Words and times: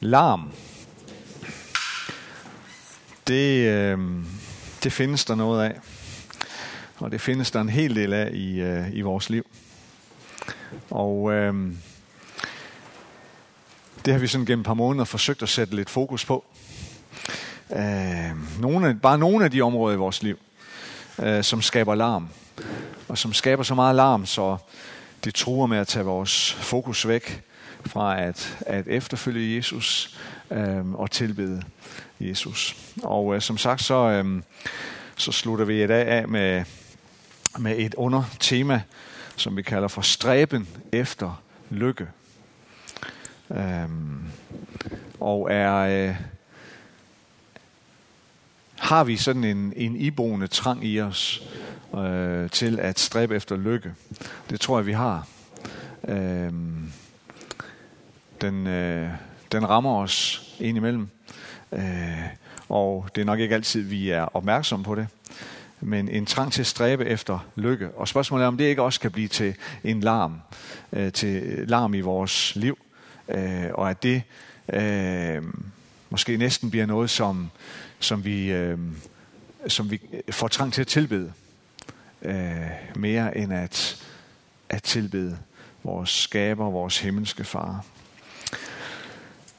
Larm. 0.00 0.52
Det, 3.26 3.68
øh, 3.68 3.98
det 4.82 4.92
findes 4.92 5.24
der 5.24 5.34
noget 5.34 5.64
af. 5.64 5.80
Og 6.96 7.12
det 7.12 7.20
findes 7.20 7.50
der 7.50 7.60
en 7.60 7.68
hel 7.68 7.94
del 7.94 8.12
af 8.12 8.30
i, 8.32 8.60
øh, 8.60 8.94
i 8.94 9.00
vores 9.00 9.30
liv. 9.30 9.46
Og 10.90 11.32
øh, 11.32 11.72
det 14.04 14.12
har 14.12 14.18
vi 14.18 14.26
sådan 14.26 14.46
gennem 14.46 14.60
et 14.60 14.66
par 14.66 14.74
måneder 14.74 15.04
forsøgt 15.04 15.42
at 15.42 15.48
sætte 15.48 15.76
lidt 15.76 15.90
fokus 15.90 16.24
på. 16.24 16.44
Øh, 17.76 18.60
nogle, 18.60 18.98
bare 19.02 19.18
nogle 19.18 19.44
af 19.44 19.50
de 19.50 19.60
områder 19.60 19.94
i 19.94 19.98
vores 19.98 20.22
liv, 20.22 20.38
øh, 21.18 21.44
som 21.44 21.62
skaber 21.62 21.94
larm. 21.94 22.28
Og 23.08 23.18
som 23.18 23.32
skaber 23.32 23.62
så 23.62 23.74
meget 23.74 23.96
larm, 23.96 24.26
så 24.26 24.56
det 25.24 25.34
truer 25.34 25.66
med 25.66 25.78
at 25.78 25.88
tage 25.88 26.04
vores 26.04 26.52
fokus 26.52 27.08
væk 27.08 27.47
fra 27.86 28.22
at, 28.22 28.58
at 28.66 28.86
efterfølge 28.88 29.56
Jesus 29.56 30.18
øh, 30.50 30.92
og 30.92 31.10
tilbede 31.10 31.62
Jesus. 32.20 32.76
Og 33.02 33.34
øh, 33.34 33.40
som 33.40 33.58
sagt, 33.58 33.82
så, 33.82 33.94
øh, 33.94 34.42
så 35.16 35.32
slutter 35.32 35.64
vi 35.64 35.84
i 35.84 35.86
dag 35.86 36.06
af 36.06 36.28
med, 36.28 36.64
med 37.58 37.78
et 37.78 37.94
undertema, 37.94 38.82
som 39.36 39.56
vi 39.56 39.62
kalder 39.62 39.88
for 39.88 40.02
stræben 40.02 40.68
efter 40.92 41.42
lykke. 41.70 42.06
Øh, 43.50 43.88
og 45.20 45.52
er... 45.52 46.08
Øh, 46.08 46.16
har 48.78 49.04
vi 49.04 49.16
sådan 49.16 49.44
en, 49.44 49.72
en 49.76 49.96
iboende 49.96 50.46
trang 50.46 50.84
i 50.84 51.00
os 51.00 51.42
øh, 51.94 52.50
til 52.50 52.80
at 52.80 52.98
stræbe 52.98 53.36
efter 53.36 53.56
lykke? 53.56 53.92
Det 54.50 54.60
tror 54.60 54.78
jeg, 54.78 54.86
vi 54.86 54.92
har. 54.92 55.26
Øh, 56.08 56.52
den, 58.40 58.66
øh, 58.66 59.08
den 59.52 59.68
rammer 59.68 59.96
os 59.96 60.42
indimellem. 60.60 61.08
Øh, 61.72 61.80
og 62.68 63.08
det 63.14 63.20
er 63.20 63.24
nok 63.24 63.40
ikke 63.40 63.54
altid, 63.54 63.82
vi 63.82 64.10
er 64.10 64.36
opmærksomme 64.36 64.84
på 64.84 64.94
det. 64.94 65.06
Men 65.80 66.08
en 66.08 66.26
trang 66.26 66.52
til 66.52 66.60
at 66.60 66.66
stræbe 66.66 67.04
efter 67.04 67.46
lykke. 67.56 67.90
Og 67.90 68.08
spørgsmålet 68.08 68.44
er, 68.44 68.48
om 68.48 68.56
det 68.56 68.64
ikke 68.64 68.82
også 68.82 69.00
kan 69.00 69.10
blive 69.10 69.28
til 69.28 69.54
en 69.84 70.00
larm, 70.00 70.40
øh, 70.92 71.12
til 71.12 71.42
larm 71.68 71.94
i 71.94 72.00
vores 72.00 72.56
liv. 72.56 72.78
Øh, 73.28 73.64
og 73.74 73.90
at 73.90 74.02
det 74.02 74.22
øh, 74.72 75.42
måske 76.10 76.36
næsten 76.36 76.70
bliver 76.70 76.86
noget, 76.86 77.10
som, 77.10 77.50
som, 78.00 78.24
vi, 78.24 78.52
øh, 78.52 78.78
som 79.68 79.90
vi 79.90 80.00
får 80.30 80.48
trang 80.48 80.72
til 80.72 80.80
at 80.80 80.86
tilbede. 80.86 81.32
Øh, 82.22 82.56
mere 82.96 83.38
end 83.38 83.52
at, 83.52 84.04
at 84.68 84.82
tilbede 84.82 85.38
vores 85.84 86.10
skaber, 86.10 86.70
vores 86.70 86.98
himmelske 86.98 87.44
far. 87.44 87.84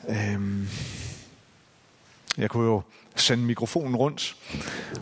Øhm, 0.10 0.68
jeg 2.38 2.50
kunne 2.50 2.66
jo 2.66 2.82
sende 3.16 3.44
mikrofonen 3.44 3.96
rundt, 3.96 4.38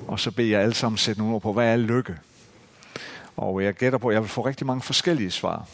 og 0.08 0.20
så 0.20 0.32
beder 0.32 0.50
jeg 0.50 0.62
alle 0.62 0.74
sammen 0.74 0.98
sætte 0.98 1.22
nogle 1.22 1.36
ord 1.36 1.42
på, 1.42 1.54
hvad 1.54 1.74
er 1.74 1.78
lykke? 1.78 2.18
Og 3.38 3.64
jeg 3.64 3.74
gætter 3.74 4.00
på, 4.00 4.08
at 4.08 4.14
jeg 4.14 4.22
vil 4.22 4.30
få 4.30 4.46
rigtig 4.46 4.68
mange 4.68 4.82
forskellige 4.82 5.32
svar. 5.32 5.68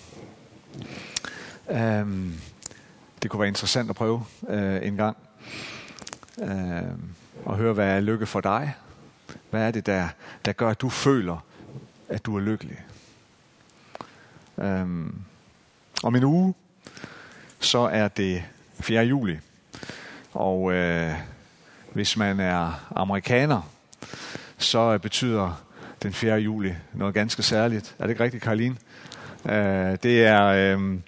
Øhm, 1.69 2.33
det 3.23 3.31
kunne 3.31 3.39
være 3.39 3.47
interessant 3.47 3.89
at 3.89 3.95
prøve 3.95 4.25
øh, 4.49 4.87
en 4.87 4.95
gang. 4.95 5.17
Øhm, 6.41 7.09
og 7.45 7.57
høre, 7.57 7.73
hvad 7.73 7.87
er 7.87 7.99
lykke 7.99 8.25
for 8.25 8.41
dig? 8.41 8.73
Hvad 9.49 9.67
er 9.67 9.71
det, 9.71 9.85
der, 9.85 10.07
der 10.45 10.53
gør, 10.53 10.69
at 10.69 10.81
du 10.81 10.89
føler, 10.89 11.45
at 12.09 12.25
du 12.25 12.35
er 12.35 12.41
lykkelig? 12.41 12.85
Øhm, 14.57 15.21
om 16.03 16.15
en 16.15 16.23
uge, 16.23 16.53
så 17.59 17.79
er 17.79 18.07
det 18.07 18.43
4. 18.83 19.03
juli. 19.03 19.39
Og 20.33 20.73
øh, 20.73 21.11
hvis 21.93 22.17
man 22.17 22.39
er 22.39 22.91
amerikaner, 22.95 23.69
så 24.57 24.97
betyder 24.97 25.63
den 26.03 26.13
4. 26.13 26.35
juli 26.35 26.75
noget 26.93 27.13
ganske 27.13 27.43
særligt. 27.43 27.95
Er 27.99 28.03
det 28.03 28.09
ikke 28.09 28.23
rigtigt, 28.23 28.43
Karoline? 28.43 28.75
Øh, 29.45 29.97
det, 30.03 30.25
er, 30.25 30.45
øh, 30.45 30.99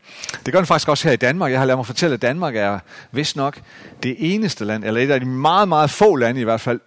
det 0.45 0.53
gør 0.53 0.59
den 0.59 0.65
faktisk 0.65 0.89
også 0.89 1.07
her 1.07 1.13
i 1.13 1.17
Danmark. 1.17 1.51
Jeg 1.51 1.59
har 1.59 1.65
lavet 1.65 1.77
mig 1.77 1.85
fortælle, 1.85 2.13
at 2.13 2.21
Danmark 2.21 2.55
er 2.55 2.79
vist 3.11 3.35
nok 3.35 3.61
det 4.03 4.15
eneste 4.19 4.65
land, 4.65 4.83
eller 4.83 5.01
et 5.01 5.11
af 5.11 5.19
de 5.19 5.25
meget, 5.25 5.67
meget 5.67 5.89
få 5.89 6.15
lande 6.15 6.41
i 6.41 6.43
hvert 6.43 6.61
fald, 6.61 6.79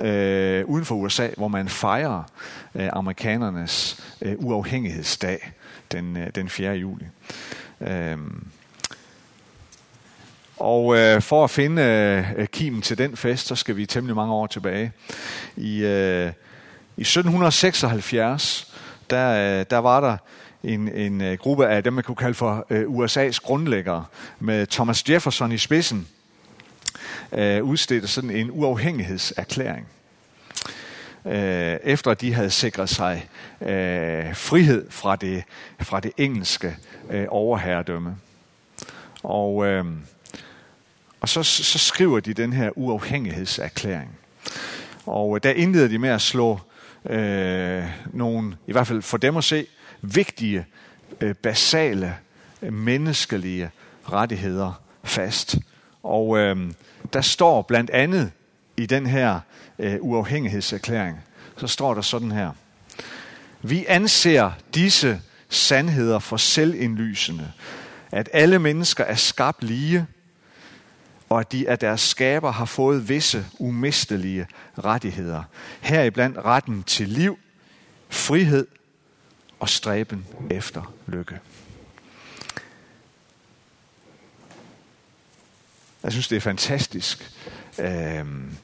øh, 0.00 0.64
uden 0.64 0.84
for 0.84 0.94
USA, 0.94 1.28
hvor 1.36 1.48
man 1.48 1.68
fejrer 1.68 2.22
øh, 2.74 2.88
amerikanernes 2.92 4.04
øh, 4.22 4.34
uafhængighedsdag 4.36 5.52
den, 5.92 6.16
øh, 6.16 6.26
den 6.34 6.48
4. 6.48 6.72
juli. 6.72 7.04
Øh, 7.80 8.16
og 10.56 10.96
øh, 10.96 11.22
for 11.22 11.44
at 11.44 11.50
finde 11.50 11.82
øh, 11.82 12.40
øh, 12.40 12.46
kimen 12.46 12.82
til 12.82 12.98
den 12.98 13.16
fest, 13.16 13.46
så 13.46 13.54
skal 13.54 13.76
vi 13.76 13.86
temmelig 13.86 14.16
mange 14.16 14.34
år 14.34 14.46
tilbage. 14.46 14.92
I, 15.56 15.78
øh, 15.84 16.32
i 16.96 17.00
1776, 17.00 18.74
der, 19.10 19.58
øh, 19.60 19.66
der 19.70 19.78
var 19.78 20.00
der 20.00 20.16
en, 20.62 20.88
en 20.88 21.20
øh, 21.20 21.38
gruppe 21.38 21.66
af 21.66 21.84
dem, 21.84 21.92
man 21.92 22.04
kunne 22.04 22.16
kalde 22.16 22.34
for 22.34 22.66
øh, 22.70 22.84
USA's 22.84 23.38
grundlæggere, 23.42 24.04
med 24.38 24.66
Thomas 24.66 25.08
Jefferson 25.08 25.52
i 25.52 25.58
spidsen, 25.58 26.08
øh, 27.32 27.64
udstedte 27.64 28.08
sådan 28.08 28.30
en 28.30 28.50
uafhængighedserklæring. 28.50 29.86
Øh, 31.24 31.76
efter 31.84 32.14
de 32.14 32.34
havde 32.34 32.50
sikret 32.50 32.88
sig 32.88 33.28
øh, 33.60 34.34
frihed 34.34 34.90
fra 34.90 35.16
det, 35.16 35.44
fra 35.80 36.00
det 36.00 36.12
engelske 36.16 36.76
øh, 37.10 37.26
overherredømme. 37.28 38.16
Og... 39.22 39.66
Øh, 39.66 39.84
og 41.26 41.30
så, 41.30 41.42
så 41.42 41.78
skriver 41.78 42.20
de 42.20 42.34
den 42.34 42.52
her 42.52 42.70
uafhængighedserklæring. 42.78 44.10
Og 45.06 45.36
øh, 45.36 45.42
der 45.42 45.50
indleder 45.50 45.88
de 45.88 45.98
med 45.98 46.08
at 46.08 46.20
slå 46.20 46.60
øh, 47.10 47.84
nogle, 48.12 48.56
i 48.66 48.72
hvert 48.72 48.86
fald 48.86 49.02
for 49.02 49.16
dem 49.16 49.36
at 49.36 49.44
se, 49.44 49.66
vigtige, 50.02 50.66
øh, 51.20 51.34
basale, 51.34 52.16
menneskelige 52.60 53.70
rettigheder 54.12 54.82
fast. 55.04 55.56
Og 56.02 56.38
øh, 56.38 56.70
der 57.12 57.20
står 57.20 57.62
blandt 57.62 57.90
andet 57.90 58.30
i 58.76 58.86
den 58.86 59.06
her 59.06 59.40
øh, 59.78 59.96
uafhængighedserklæring, 60.00 61.18
så 61.56 61.66
står 61.66 61.94
der 61.94 62.02
sådan 62.02 62.32
her. 62.32 62.50
Vi 63.62 63.84
anser 63.88 64.50
disse 64.74 65.20
sandheder 65.48 66.18
for 66.18 66.36
selvindlysende, 66.36 67.52
at 68.12 68.28
alle 68.32 68.58
mennesker 68.58 69.04
er 69.04 69.14
skabt 69.14 69.64
lige, 69.64 70.06
og 71.28 71.40
at 71.40 71.52
de 71.52 71.68
af 71.68 71.78
deres 71.78 72.00
skaber 72.00 72.50
har 72.50 72.64
fået 72.64 73.08
visse 73.08 73.46
umistelige 73.58 74.46
rettigheder. 74.78 75.42
Heriblandt 75.80 76.38
retten 76.38 76.82
til 76.82 77.08
liv, 77.08 77.38
frihed 78.08 78.66
og 79.60 79.68
stræben 79.68 80.26
efter 80.50 80.92
lykke. 81.06 81.38
Jeg 86.02 86.12
synes, 86.12 86.28
det 86.28 86.36
er 86.36 86.40
fantastisk. 86.40 87.32
Øhm, 87.78 88.56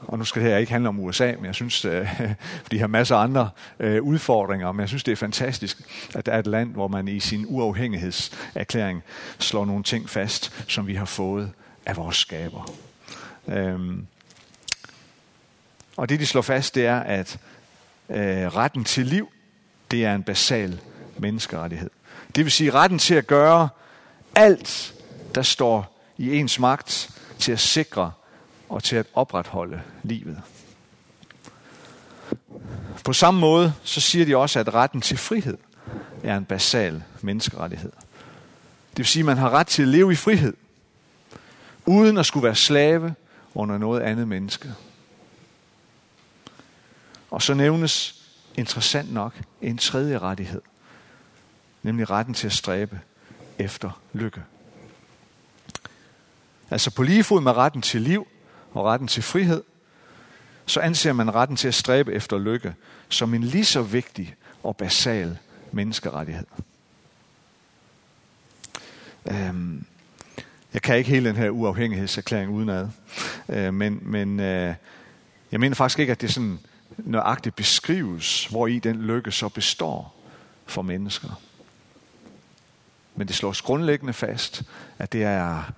og 0.00 0.18
nu 0.18 0.24
skal 0.24 0.42
det 0.42 0.50
her 0.50 0.58
ikke 0.58 0.72
handle 0.72 0.88
om 0.88 1.00
USA, 1.00 1.32
men 1.36 1.44
jeg 1.44 1.54
synes, 1.54 1.84
øh, 1.84 2.08
de 2.70 2.78
har 2.78 2.86
masser 2.86 3.16
af 3.16 3.22
andre 3.22 3.50
øh, 3.80 4.02
udfordringer, 4.02 4.72
men 4.72 4.80
jeg 4.80 4.88
synes, 4.88 5.04
det 5.04 5.12
er 5.12 5.16
fantastisk, 5.16 5.78
at 6.14 6.26
der 6.26 6.32
er 6.32 6.38
et 6.38 6.46
land, 6.46 6.72
hvor 6.72 6.88
man 6.88 7.08
i 7.08 7.20
sin 7.20 7.44
uafhængighedserklæring 7.48 9.02
slår 9.38 9.64
nogle 9.64 9.82
ting 9.82 10.10
fast, 10.10 10.64
som 10.68 10.86
vi 10.86 10.94
har 10.94 11.04
fået 11.04 11.50
af 11.86 11.96
vores 11.96 12.16
skaber. 12.16 12.72
Øhm, 13.48 14.06
og 15.96 16.08
det, 16.08 16.20
de 16.20 16.26
slår 16.26 16.42
fast, 16.42 16.74
det 16.74 16.86
er, 16.86 17.00
at 17.00 17.38
øh, 18.08 18.16
retten 18.56 18.84
til 18.84 19.06
liv, 19.06 19.28
det 19.90 20.04
er 20.04 20.14
en 20.14 20.22
basal 20.22 20.80
menneskerettighed. 21.18 21.90
Det 22.34 22.44
vil 22.44 22.52
sige 22.52 22.70
retten 22.70 22.98
til 22.98 23.14
at 23.14 23.26
gøre 23.26 23.68
alt, 24.34 24.94
der 25.34 25.42
står 25.42 26.00
i 26.18 26.36
ens 26.36 26.58
magt, 26.58 27.10
til 27.38 27.52
at 27.52 27.60
sikre 27.60 28.12
og 28.68 28.82
til 28.82 28.96
at 28.96 29.06
opretholde 29.14 29.82
livet. 30.02 30.42
På 33.04 33.12
samme 33.12 33.40
måde, 33.40 33.74
så 33.84 34.00
siger 34.00 34.24
de 34.24 34.36
også, 34.36 34.60
at 34.60 34.74
retten 34.74 35.00
til 35.00 35.16
frihed 35.18 35.58
er 36.22 36.36
en 36.36 36.44
basal 36.44 37.02
menneskerettighed. 37.20 37.92
Det 38.90 38.98
vil 38.98 39.06
sige, 39.06 39.20
at 39.20 39.26
man 39.26 39.36
har 39.36 39.50
ret 39.50 39.66
til 39.66 39.82
at 39.82 39.88
leve 39.88 40.12
i 40.12 40.16
frihed, 40.16 40.54
uden 41.86 42.18
at 42.18 42.26
skulle 42.26 42.44
være 42.44 42.54
slave 42.54 43.14
under 43.54 43.78
noget 43.78 44.00
andet 44.00 44.28
menneske. 44.28 44.74
Og 47.30 47.42
så 47.42 47.54
nævnes 47.54 48.24
interessant 48.54 49.12
nok 49.12 49.34
en 49.62 49.78
tredje 49.78 50.18
rettighed, 50.18 50.62
nemlig 51.82 52.10
retten 52.10 52.34
til 52.34 52.46
at 52.46 52.52
stræbe 52.52 53.00
efter 53.58 54.00
lykke. 54.12 54.42
Altså 56.70 56.90
på 56.90 57.02
lige 57.02 57.24
fod 57.24 57.40
med 57.40 57.52
retten 57.52 57.82
til 57.82 58.00
liv 58.00 58.26
og 58.72 58.84
retten 58.84 59.08
til 59.08 59.22
frihed, 59.22 59.62
så 60.66 60.80
anser 60.80 61.12
man 61.12 61.34
retten 61.34 61.56
til 61.56 61.68
at 61.68 61.74
stræbe 61.74 62.12
efter 62.12 62.38
lykke 62.38 62.74
som 63.08 63.34
en 63.34 63.44
lige 63.44 63.64
så 63.64 63.82
vigtig 63.82 64.34
og 64.62 64.76
basal 64.76 65.38
menneskerettighed. 65.72 66.46
Øhm, 69.30 69.84
jeg 70.74 70.82
kan 70.82 70.96
ikke 70.96 71.10
hele 71.10 71.28
den 71.28 71.36
her 71.36 71.50
uafhængighedserklæring 71.50 72.50
udenad. 72.50 72.88
Øh, 73.48 73.74
men 73.74 73.98
men 74.02 74.40
øh, 74.40 74.74
jeg 75.52 75.60
mener 75.60 75.76
faktisk 75.76 75.98
ikke, 75.98 76.10
at 76.10 76.20
det 76.20 76.34
sådan 76.34 76.58
nøjagtigt 76.98 77.56
beskrives, 77.56 78.46
hvor 78.46 78.66
i 78.66 78.78
den 78.78 79.02
lykke 79.02 79.32
så 79.32 79.48
består 79.48 80.14
for 80.66 80.82
mennesker. 80.82 81.40
Men 83.14 83.28
det 83.28 83.36
slås 83.36 83.62
grundlæggende 83.62 84.12
fast, 84.12 84.62
at 84.98 85.12
det 85.12 85.22
er 85.22 85.72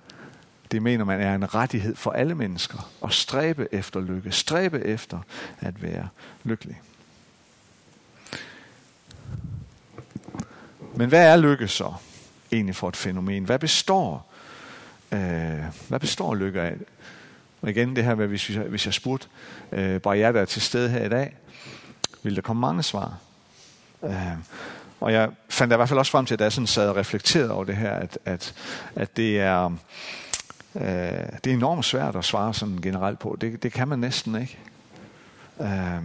det 0.73 0.81
mener 0.81 1.05
man 1.05 1.21
er 1.21 1.35
en 1.35 1.55
rettighed 1.55 1.95
for 1.95 2.11
alle 2.11 2.35
mennesker 2.35 2.91
at 3.03 3.13
stræbe 3.13 3.67
efter 3.71 3.99
lykke, 3.99 4.31
stræbe 4.31 4.85
efter 4.85 5.19
at 5.59 5.81
være 5.81 6.09
lykkelig. 6.43 6.81
Men 10.95 11.09
hvad 11.09 11.27
er 11.27 11.37
lykke 11.37 11.67
så 11.67 11.93
egentlig 12.51 12.75
for 12.75 12.89
et 12.89 12.95
fænomen? 12.95 13.43
Hvad 13.43 13.59
består, 13.59 14.32
øh, 15.13 15.63
hvad 15.87 15.99
består 15.99 16.35
lykke 16.35 16.61
af? 16.61 16.75
Og 17.61 17.69
igen 17.69 17.95
det 17.95 18.03
her 18.03 18.15
med, 18.15 18.27
hvis, 18.27 18.47
hvis 18.47 18.85
jeg 18.85 18.93
spurgte 18.93 19.27
øh, 19.71 20.01
bare 20.01 20.17
jer, 20.17 20.31
der 20.31 20.41
er 20.41 20.45
til 20.45 20.61
stede 20.61 20.89
her 20.89 21.05
i 21.05 21.09
dag, 21.09 21.35
ville 22.23 22.35
der 22.35 22.41
komme 22.41 22.59
mange 22.59 22.83
svar. 22.83 23.17
Øh, 24.03 24.37
og 24.99 25.13
jeg 25.13 25.29
fandt 25.49 25.73
i 25.73 25.75
hvert 25.75 25.89
fald 25.89 25.99
også 25.99 26.11
frem 26.11 26.25
til, 26.25 26.33
at 26.33 26.41
jeg 26.41 26.51
sådan 26.51 26.67
sad 26.67 26.89
og 26.89 26.95
reflekterede 26.95 27.51
over 27.51 27.63
det 27.63 27.75
her, 27.75 27.91
at, 27.91 28.17
at, 28.25 28.53
at 28.95 29.17
det 29.17 29.39
er 29.39 29.65
øh, 30.75 30.81
det 31.43 31.47
er 31.47 31.53
enormt 31.53 31.85
svært 31.85 32.15
at 32.15 32.25
svare 32.25 32.53
sådan 32.53 32.81
generelt 32.81 33.19
på. 33.19 33.37
Det, 33.41 33.63
det 33.63 33.73
kan 33.73 33.87
man 33.87 33.99
næsten 33.99 34.41
ikke. 34.41 34.59
Øh, 35.61 36.03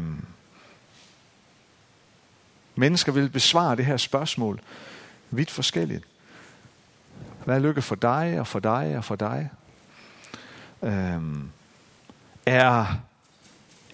mennesker 2.75 3.13
vil 3.13 3.29
besvare 3.29 3.77
det 3.77 3.87
her 3.87 3.97
spørgsmål 3.97 4.61
vidt 5.31 5.51
forskelligt. 5.51 6.05
Hvad 7.49 7.57
er 7.57 7.61
lykke 7.61 7.83
for 7.83 7.95
dig 7.95 8.41
og 8.41 8.47
for 8.47 8.59
dig 8.59 8.97
og 8.97 9.05
for 9.05 9.17
dig? 9.17 9.51
Øhm, 10.83 11.51
er, 12.47 13.01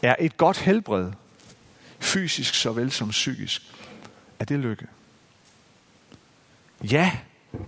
er 0.03 0.17
et 0.19 0.37
godt 0.37 0.59
helbred, 0.59 1.13
fysisk 2.01 2.55
såvel 2.55 2.91
som 2.91 3.09
psykisk, 3.09 3.63
er 4.39 4.45
det 4.45 4.59
lykke? 4.59 4.87
Ja, 6.83 7.13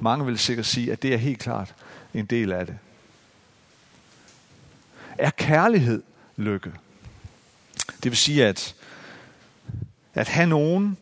mange 0.00 0.26
vil 0.26 0.38
sikkert 0.38 0.66
sige, 0.66 0.92
at 0.92 1.02
det 1.02 1.14
er 1.14 1.18
helt 1.18 1.38
klart 1.38 1.74
en 2.14 2.26
del 2.26 2.52
af 2.52 2.66
det. 2.66 2.78
Er 5.18 5.30
kærlighed 5.30 6.02
lykke? 6.36 6.72
Det 8.02 8.04
vil 8.10 8.16
sige, 8.16 8.46
at, 8.46 8.74
at 10.14 10.28
have 10.28 10.46
nogen 10.46 10.96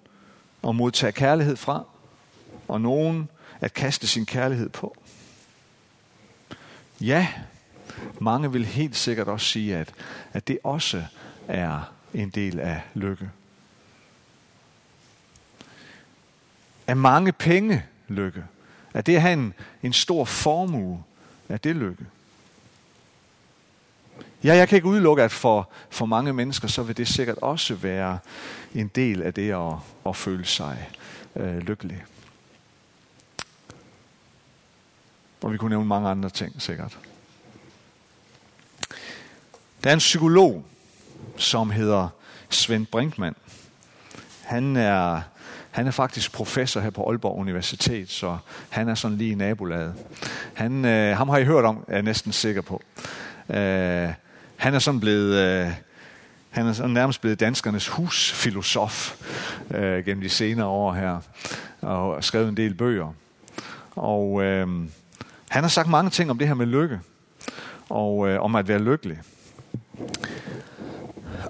at 0.69 0.75
modtage 0.75 1.13
kærlighed 1.13 1.57
fra, 1.57 1.85
og 2.69 2.81
nogen 2.81 3.29
at 3.61 3.75
kaste 3.75 4.07
sin 4.07 4.27
kærlighed 4.27 4.69
på. 4.69 4.97
Ja, 7.01 7.29
mange 8.19 8.53
vil 8.53 8.65
helt 8.65 8.97
sikkert 8.97 9.29
også 9.29 9.47
sige, 9.47 9.77
at, 9.77 9.95
at 10.33 10.49
det 10.49 10.59
også 10.65 11.05
er 11.49 11.93
en 12.15 12.31
del 12.31 12.61
af 12.61 12.81
lykke. 12.95 13.31
Er 16.87 16.95
mange 16.95 17.33
penge 17.33 17.85
lykke? 18.09 18.45
Er 18.95 19.01
det 19.01 19.15
at 19.15 19.23
have 19.23 19.33
en, 19.33 19.55
en 19.83 19.93
stor 19.93 20.25
formue? 20.25 21.05
Er 21.49 21.57
det 21.57 21.77
lykke? 21.77 22.07
Ja, 24.45 24.55
jeg 24.55 24.69
kan 24.69 24.77
ikke 24.77 24.89
udelukke, 24.89 25.23
at 25.23 25.33
for, 25.33 25.69
for 25.91 26.07
mange 26.07 26.33
mennesker, 26.33 26.69
så 26.69 26.83
vil 26.83 26.97
det 26.97 27.09
sikkert 27.09 27.39
også 27.39 27.75
være 27.75 28.19
en 28.75 28.89
del 28.89 29.23
af 29.23 29.35
det 29.35 29.51
at, 29.51 29.73
at 30.07 30.17
føle 30.17 30.45
sig 30.45 30.91
øh, 31.37 31.59
lykkelig. 31.59 32.05
Og 35.45 35.53
vi 35.53 35.57
kunne 35.57 35.71
nævne 35.71 35.87
mange 35.87 36.09
andre 36.09 36.31
ting 36.31 36.63
sikkert. 36.63 36.99
Der 39.85 39.91
er 39.91 39.93
en 39.93 39.99
psykolog, 39.99 40.65
som 41.37 41.71
hedder 41.71 42.09
Svend 42.51 42.87
Brinkmann. 42.87 43.37
Han 44.43 44.77
er, 44.77 45.21
han 45.71 45.87
er 45.87 45.91
faktisk 45.91 46.33
professor 46.33 46.81
her 46.81 46.91
på 46.91 47.09
Aalborg 47.09 47.39
Universitet, 47.39 48.11
så 48.11 48.39
han 48.71 48.89
er 48.89 48.95
sådan 48.95 49.17
lige 49.17 49.31
i 49.31 49.35
nabolaget. 49.35 49.95
Han, 50.55 50.85
øh, 50.85 51.17
ham 51.17 51.29
har 51.29 51.39
I 51.39 51.45
hørt 51.45 51.65
om, 51.65 51.85
er 51.89 51.95
jeg 51.95 52.03
næsten 52.03 52.33
sikker 52.33 52.63
på. 52.63 52.83
Øh, 53.49 54.13
han 54.57 54.75
er 54.75 54.79
sådan 54.79 55.01
blevet... 55.01 55.35
Øh, 55.35 55.73
han 56.51 56.67
er 56.67 56.73
sådan 56.73 56.91
nærmest 56.91 57.21
blevet 57.21 57.41
danskernes 57.41 57.89
husfilosof 57.89 59.17
øh, 59.71 60.05
gennem 60.05 60.23
de 60.23 60.29
senere 60.29 60.67
år 60.67 60.93
her, 60.93 61.21
og 61.81 62.25
skrevet 62.25 62.49
en 62.49 62.57
del 62.57 62.75
bøger. 62.75 63.15
Og 63.97 64.43
øh, 64.43 64.69
han 65.55 65.65
har 65.65 65.69
sagt 65.69 65.89
mange 65.89 66.11
ting 66.11 66.31
om 66.31 66.39
det 66.39 66.49
her 66.49 66.55
med 66.55 66.67
lykke, 66.67 67.01
og 67.89 68.29
øh, 68.29 68.41
om 68.41 68.55
at 68.55 68.69
være 68.69 68.79
lykkelig. 68.79 69.19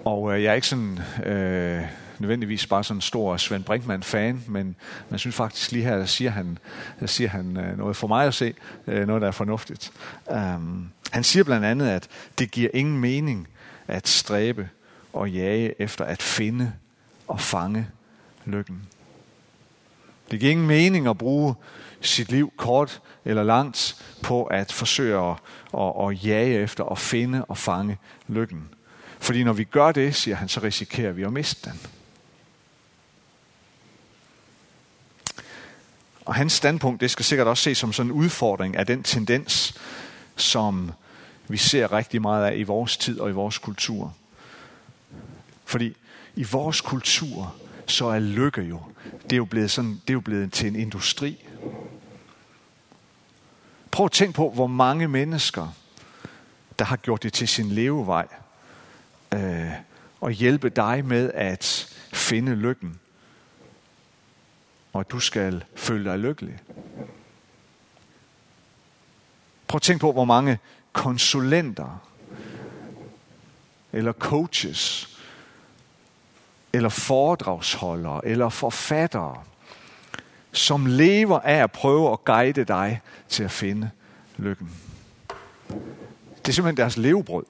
Og 0.04 0.34
øh, 0.34 0.42
jeg 0.42 0.50
er 0.50 0.54
ikke 0.54 0.66
sådan 0.66 0.98
øh, 1.26 1.82
nødvendigvis 2.18 2.66
bare 2.66 2.84
sådan 2.84 2.96
en 2.96 3.00
stor 3.00 3.36
Svend 3.36 3.64
Brinkmann-fan, 3.64 4.44
men 4.48 4.76
man 5.10 5.18
synes 5.18 5.36
faktisk 5.36 5.72
lige 5.72 5.84
her, 5.84 5.96
der 5.96 6.04
siger 6.04 6.30
han, 6.30 6.58
der 7.00 7.06
siger 7.06 7.30
han 7.30 7.56
øh, 7.56 7.78
noget 7.78 7.96
for 7.96 8.06
mig 8.06 8.26
at 8.26 8.34
se, 8.34 8.54
øh, 8.86 9.06
noget 9.06 9.22
der 9.22 9.28
er 9.28 9.32
fornuftigt. 9.32 9.92
Um, 10.26 10.90
han 11.10 11.24
siger 11.24 11.44
blandt 11.44 11.66
andet, 11.66 11.88
at 11.88 12.08
det 12.38 12.50
giver 12.50 12.70
ingen 12.74 12.98
mening 12.98 13.48
at 13.88 14.08
stræbe 14.08 14.68
og 15.12 15.30
jage 15.30 15.82
efter 15.82 16.04
at 16.04 16.22
finde 16.22 16.72
og 17.28 17.40
fange 17.40 17.86
lykken. 18.44 18.82
Det 20.30 20.40
giver 20.40 20.52
ingen 20.52 20.66
mening 20.66 21.08
at 21.08 21.18
bruge 21.18 21.54
sit 22.06 22.30
liv 22.30 22.52
kort 22.56 23.02
eller 23.24 23.42
langt 23.42 24.04
på 24.22 24.44
at 24.44 24.72
forsøge 24.72 25.30
at, 25.30 25.36
at, 25.78 25.92
at 26.08 26.24
jage 26.24 26.58
efter 26.58 26.84
og 26.84 26.98
finde 26.98 27.44
og 27.44 27.58
fange 27.58 27.98
lykken. 28.28 28.68
Fordi 29.18 29.44
når 29.44 29.52
vi 29.52 29.64
gør 29.64 29.92
det, 29.92 30.14
siger 30.14 30.36
han, 30.36 30.48
så 30.48 30.60
risikerer 30.60 31.12
vi 31.12 31.22
at 31.22 31.32
miste 31.32 31.70
den. 31.70 31.80
Og 36.24 36.34
hans 36.34 36.52
standpunkt, 36.52 37.00
det 37.00 37.10
skal 37.10 37.24
sikkert 37.24 37.48
også 37.48 37.62
ses 37.62 37.78
som 37.78 37.92
sådan 37.92 38.12
en 38.12 38.16
udfordring 38.16 38.76
af 38.76 38.86
den 38.86 39.02
tendens, 39.02 39.74
som 40.36 40.92
vi 41.48 41.56
ser 41.56 41.92
rigtig 41.92 42.22
meget 42.22 42.46
af 42.46 42.56
i 42.56 42.62
vores 42.62 42.96
tid 42.96 43.20
og 43.20 43.30
i 43.30 43.32
vores 43.32 43.58
kultur. 43.58 44.14
Fordi 45.64 45.96
i 46.36 46.42
vores 46.42 46.80
kultur, 46.80 47.54
så 47.86 48.06
er 48.06 48.18
lykke 48.18 48.62
jo, 48.62 48.82
det 49.22 49.32
er 49.32 49.36
jo 49.36 49.44
blevet, 49.44 49.70
sådan, 49.70 49.90
det 49.90 50.10
er 50.10 50.14
jo 50.14 50.20
blevet 50.20 50.52
til 50.52 50.68
en 50.68 50.76
industri. 50.76 51.46
Prøv 53.90 54.06
at 54.06 54.12
tænke 54.12 54.32
på, 54.32 54.50
hvor 54.50 54.66
mange 54.66 55.08
mennesker, 55.08 55.68
der 56.78 56.84
har 56.84 56.96
gjort 56.96 57.22
det 57.22 57.32
til 57.32 57.48
sin 57.48 57.68
levevej, 57.68 58.26
øh, 59.34 59.70
og 60.20 60.30
hjælpe 60.30 60.68
dig 60.68 61.04
med 61.04 61.30
at 61.34 61.94
finde 62.12 62.54
lykken. 62.54 63.00
Og 64.92 65.00
at 65.00 65.10
du 65.10 65.20
skal 65.20 65.64
føle 65.76 66.10
dig 66.10 66.18
lykkelig. 66.18 66.58
Prøv 69.68 69.76
at 69.76 69.82
tænke 69.82 70.00
på, 70.00 70.12
hvor 70.12 70.24
mange 70.24 70.58
konsulenter, 70.92 72.08
eller 73.92 74.12
coaches, 74.12 75.10
eller 76.72 76.88
foredragsholdere, 76.88 78.26
eller 78.26 78.48
forfattere, 78.48 79.42
som 80.54 80.86
lever 80.86 81.40
af 81.40 81.62
at 81.62 81.72
prøve 81.72 82.12
at 82.12 82.24
guide 82.24 82.64
dig 82.64 83.00
til 83.28 83.44
at 83.44 83.50
finde 83.50 83.90
lykken. 84.36 84.70
Det 86.36 86.48
er 86.48 86.52
simpelthen 86.52 86.76
deres 86.76 86.96
levebrød. 86.96 87.44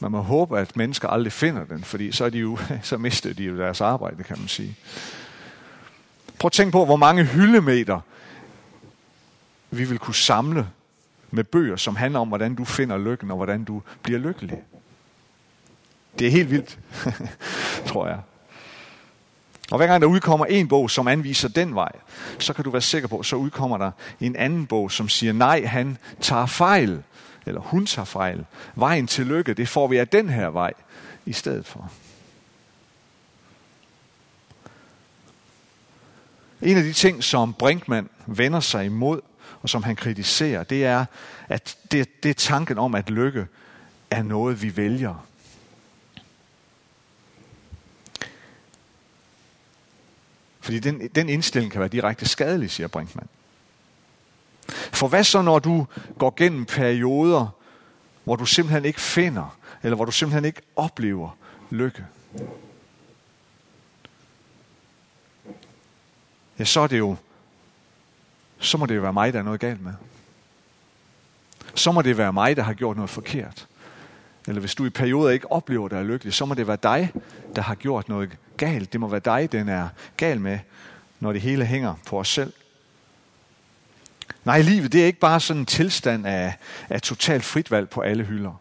Man 0.00 0.10
må 0.10 0.20
håbe, 0.20 0.58
at 0.58 0.76
mennesker 0.76 1.08
aldrig 1.08 1.32
finder 1.32 1.64
den, 1.64 1.84
fordi 1.84 2.12
så, 2.12 2.24
er 2.24 2.30
de 2.30 2.38
jo, 2.38 2.58
så 2.82 2.98
mister 2.98 3.32
de 3.32 3.44
jo 3.44 3.58
deres 3.58 3.80
arbejde, 3.80 4.22
kan 4.22 4.38
man 4.38 4.48
sige. 4.48 4.76
Prøv 6.38 6.46
at 6.46 6.52
tænke 6.52 6.72
på, 6.72 6.84
hvor 6.84 6.96
mange 6.96 7.24
hyldemeter 7.24 8.00
vi 9.70 9.84
vil 9.84 9.98
kunne 9.98 10.14
samle 10.14 10.68
med 11.30 11.44
bøger, 11.44 11.76
som 11.76 11.96
handler 11.96 12.20
om, 12.20 12.28
hvordan 12.28 12.54
du 12.54 12.64
finder 12.64 12.98
lykken, 12.98 13.30
og 13.30 13.36
hvordan 13.36 13.64
du 13.64 13.82
bliver 14.02 14.18
lykkelig. 14.18 14.62
Det 16.18 16.26
er 16.26 16.30
helt 16.30 16.50
vildt, 16.50 16.78
tror 17.88 18.06
jeg. 18.06 18.20
Og 19.70 19.76
hver 19.76 19.86
gang 19.86 20.02
der 20.02 20.08
udkommer 20.08 20.46
en 20.46 20.68
bog, 20.68 20.90
som 20.90 21.08
anviser 21.08 21.48
den 21.48 21.74
vej, 21.74 21.92
så 22.38 22.52
kan 22.52 22.64
du 22.64 22.70
være 22.70 22.82
sikker 22.82 23.08
på, 23.08 23.22
så 23.22 23.36
udkommer 23.36 23.78
der 23.78 23.90
en 24.20 24.36
anden 24.36 24.66
bog, 24.66 24.92
som 24.92 25.08
siger, 25.08 25.32
nej, 25.32 25.64
han 25.64 25.98
tager 26.20 26.46
fejl, 26.46 27.02
eller 27.46 27.60
hun 27.60 27.86
tager 27.86 28.06
fejl. 28.06 28.44
Vejen 28.74 29.06
til 29.06 29.26
lykke, 29.26 29.54
det 29.54 29.68
får 29.68 29.86
vi 29.86 29.96
af 29.96 30.08
den 30.08 30.28
her 30.28 30.48
vej 30.48 30.72
i 31.26 31.32
stedet 31.32 31.66
for. 31.66 31.90
En 36.62 36.76
af 36.76 36.82
de 36.82 36.92
ting, 36.92 37.24
som 37.24 37.54
Brinkmann 37.54 38.08
vender 38.26 38.60
sig 38.60 38.84
imod, 38.84 39.20
og 39.62 39.68
som 39.68 39.82
han 39.82 39.96
kritiserer, 39.96 40.62
det 40.62 40.84
er, 40.84 41.04
at 41.48 41.76
det, 41.92 42.22
det 42.22 42.30
er 42.30 42.34
tanken 42.34 42.78
om, 42.78 42.94
at 42.94 43.10
lykke 43.10 43.46
er 44.10 44.22
noget, 44.22 44.62
vi 44.62 44.76
vælger. 44.76 45.26
Fordi 50.64 50.78
den, 50.78 51.08
den 51.14 51.28
indstilling 51.28 51.72
kan 51.72 51.80
være 51.80 51.88
direkte 51.88 52.28
skadelig, 52.28 52.70
siger 52.70 52.88
Brinkmann. 52.88 53.28
For 54.68 55.08
hvad 55.08 55.24
så, 55.24 55.42
når 55.42 55.58
du 55.58 55.86
går 56.18 56.34
gennem 56.36 56.64
perioder, 56.64 57.48
hvor 58.24 58.36
du 58.36 58.46
simpelthen 58.46 58.84
ikke 58.84 59.00
finder, 59.00 59.58
eller 59.82 59.96
hvor 59.96 60.04
du 60.04 60.12
simpelthen 60.12 60.44
ikke 60.44 60.62
oplever 60.76 61.36
lykke? 61.70 62.04
Ja, 66.58 66.64
så 66.64 66.80
er 66.80 66.86
det 66.86 66.98
jo, 66.98 67.16
så 68.58 68.78
må 68.78 68.86
det 68.86 68.96
jo 68.96 69.00
være 69.00 69.12
mig, 69.12 69.32
der 69.32 69.38
er 69.38 69.42
noget 69.42 69.60
galt 69.60 69.82
med. 69.82 69.92
Så 71.74 71.92
må 71.92 72.02
det 72.02 72.18
være 72.18 72.32
mig, 72.32 72.56
der 72.56 72.62
har 72.62 72.74
gjort 72.74 72.96
noget 72.96 73.10
forkert. 73.10 73.66
Eller 74.48 74.60
hvis 74.60 74.74
du 74.74 74.84
i 74.84 74.90
perioder 74.90 75.30
ikke 75.30 75.52
oplever, 75.52 75.88
dig 75.88 76.04
lykkelig, 76.04 76.34
så 76.34 76.44
må 76.44 76.54
det 76.54 76.66
være 76.66 76.78
dig, 76.82 77.12
der 77.56 77.62
har 77.62 77.74
gjort 77.74 78.08
noget 78.08 78.36
galt. 78.56 78.92
Det 78.92 79.00
må 79.00 79.08
være 79.08 79.20
dig, 79.20 79.52
den 79.52 79.68
er 79.68 79.88
gal 80.16 80.40
med, 80.40 80.58
når 81.20 81.32
det 81.32 81.40
hele 81.40 81.64
hænger 81.64 81.94
på 82.06 82.20
os 82.20 82.28
selv. 82.28 82.52
Nej, 84.44 84.60
livet 84.60 84.92
det 84.92 85.02
er 85.02 85.06
ikke 85.06 85.18
bare 85.18 85.40
sådan 85.40 85.60
en 85.60 85.66
tilstand 85.66 86.26
af, 86.26 86.54
af 86.88 87.02
totalt 87.02 87.44
frit 87.44 87.70
valg 87.70 87.88
på 87.88 88.00
alle 88.00 88.24
hylder. 88.24 88.60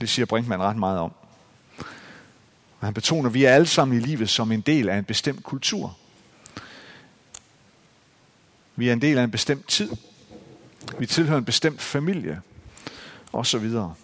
Det 0.00 0.08
siger 0.08 0.26
Brinkmann 0.26 0.62
ret 0.62 0.76
meget 0.76 0.98
om. 0.98 1.12
Og 2.80 2.86
han 2.86 2.94
betoner, 2.94 3.28
at 3.28 3.34
vi 3.34 3.44
er 3.44 3.52
alle 3.52 3.66
sammen 3.66 3.98
i 3.98 4.00
livet 4.00 4.30
som 4.30 4.52
en 4.52 4.60
del 4.60 4.88
af 4.88 4.98
en 4.98 5.04
bestemt 5.04 5.44
kultur. 5.44 5.96
Vi 8.76 8.88
er 8.88 8.92
en 8.92 9.02
del 9.02 9.18
af 9.18 9.24
en 9.24 9.30
bestemt 9.30 9.68
tid. 9.68 9.90
Vi 10.98 11.06
tilhører 11.06 11.38
en 11.38 11.44
bestemt 11.44 11.80
familie. 11.80 12.40
Og 13.32 13.46
så 13.46 13.58
videre. 13.58 13.94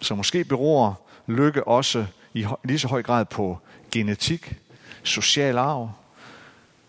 Så 0.00 0.14
måske 0.14 0.44
beror 0.44 1.00
lykke 1.26 1.68
også 1.68 2.06
i 2.34 2.46
lige 2.64 2.78
så 2.78 2.88
høj 2.88 3.02
grad 3.02 3.24
på 3.24 3.58
genetik, 3.90 4.56
social 5.02 5.58
arv, 5.58 5.90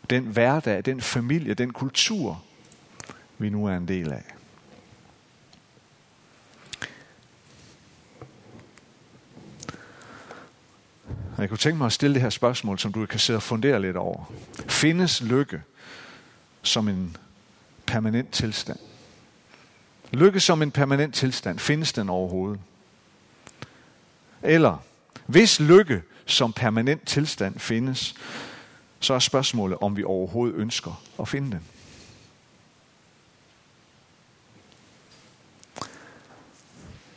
den 0.10 0.24
hverdag, 0.24 0.86
den 0.86 1.02
familie, 1.02 1.54
den 1.54 1.74
kultur, 1.74 2.44
vi 3.38 3.50
nu 3.50 3.66
er 3.66 3.78
en 3.78 3.88
del 3.88 4.12
af. 4.12 4.24
Og 11.36 11.42
jeg 11.42 11.50
kunne 11.50 11.58
tænke 11.58 11.78
mig 11.78 11.86
at 11.86 11.94
stille 11.94 12.14
det 12.14 12.22
her 12.22 12.30
spørgsmål, 12.30 12.80
som 12.80 12.94
du 12.94 13.06
kan 13.06 13.20
sidde 13.20 13.38
og 13.38 13.44
fundere 13.44 13.82
lidt 13.82 13.98
over. 13.98 14.32
Findes 14.68 15.22
lykke 15.22 15.62
som 16.62 16.88
en 16.88 17.18
permanent 17.86 18.32
tilstand? 18.32 18.80
Lykke 20.12 20.40
som 20.40 20.62
en 20.62 20.72
permanent 20.72 21.16
tilstand, 21.16 21.60
findes 21.60 21.94
den 21.94 22.10
overhovedet? 22.10 22.60
Eller, 24.44 24.78
hvis 25.26 25.60
lykke 25.60 26.02
som 26.26 26.54
permanent 26.54 27.08
tilstand 27.08 27.60
findes, 27.60 28.16
så 29.00 29.14
er 29.14 29.20
spørgsmålet, 29.20 29.78
om 29.82 29.98
vi 29.98 30.04
overhovedet 30.04 30.56
ønsker 30.56 31.02
at 31.20 31.28
finde 31.28 31.52
den. 31.52 31.62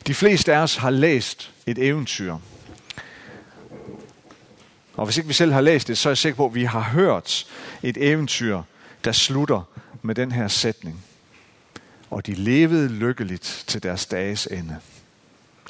De 0.07 0.13
fleste 0.13 0.55
af 0.55 0.59
os 0.59 0.75
har 0.75 0.89
læst 0.89 1.53
et 1.65 1.77
eventyr. 1.77 2.37
Og 4.93 5.05
hvis 5.05 5.17
ikke 5.17 5.27
vi 5.27 5.33
selv 5.33 5.51
har 5.51 5.61
læst 5.61 5.87
det, 5.87 5.97
så 5.97 6.09
er 6.09 6.11
jeg 6.11 6.17
sikker 6.17 6.37
på, 6.37 6.45
at 6.45 6.55
vi 6.55 6.63
har 6.63 6.81
hørt 6.81 7.47
et 7.83 7.97
eventyr, 7.97 8.61
der 9.03 9.11
slutter 9.11 9.61
med 10.01 10.15
den 10.15 10.31
her 10.31 10.47
sætning. 10.47 11.05
Og 12.09 12.25
de 12.25 12.33
levede 12.33 12.89
lykkeligt 12.89 13.63
til 13.67 13.83
deres 13.83 14.05
dages 14.05 14.47
ende. 14.51 14.79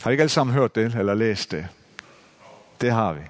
Har 0.01 0.09
I 0.09 0.13
ikke 0.13 0.21
alle 0.21 0.29
sammen 0.29 0.53
hørt 0.53 0.75
det 0.75 0.95
eller 0.95 1.13
læst 1.13 1.51
det? 1.51 1.67
Det 2.81 2.91
har 2.91 3.13
vi. 3.13 3.21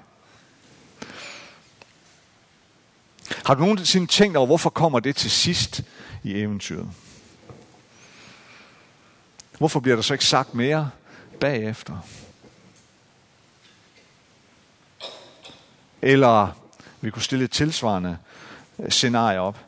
Har 3.44 3.54
du 3.54 3.60
nogensinde 3.60 4.06
tænkt 4.06 4.36
over, 4.36 4.46
hvorfor 4.46 4.70
kommer 4.70 5.00
det 5.00 5.16
til 5.16 5.30
sidst 5.30 5.82
i 6.22 6.40
eventyret? 6.40 6.88
Hvorfor 9.58 9.80
bliver 9.80 9.96
der 9.96 10.02
så 10.02 10.14
ikke 10.14 10.24
sagt 10.24 10.54
mere 10.54 10.90
bagefter? 11.40 11.98
Eller 16.02 16.48
vi 17.00 17.10
kunne 17.10 17.22
stille 17.22 17.44
et 17.44 17.50
tilsvarende 17.50 18.18
scenarie 18.88 19.40
op. 19.40 19.58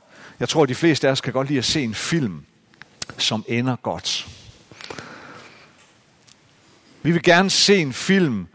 Jeg 0.41 0.49
tror, 0.49 0.63
at 0.63 0.69
de 0.69 0.75
fleste 0.75 1.09
af 1.09 1.13
os 1.13 1.21
kan 1.21 1.33
godt 1.33 1.49
lide 1.49 1.59
at 1.59 1.65
se 1.65 1.83
en 1.83 1.95
film, 1.95 2.47
som 3.23 3.45
ender 3.49 3.77
godt. 3.77 4.29
Vi 7.03 7.13
vil 7.13 7.23
gerne 7.23 7.51
se 7.51 7.77
en 7.77 7.93
film, 7.93 8.47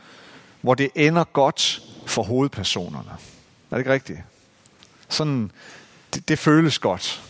hvor 0.62 0.76
det 0.76 0.90
ender 0.96 1.24
godt 1.24 1.82
for 2.06 2.24
hovedpersonerne. 2.24 3.10
Er 3.10 3.76
det 3.76 3.78
ikke 3.78 3.94
rigtigt? 3.94 4.20
Sådan, 5.10 5.52
det, 6.14 6.28
det 6.30 6.40
føles 6.40 6.80
godt. 6.80 7.24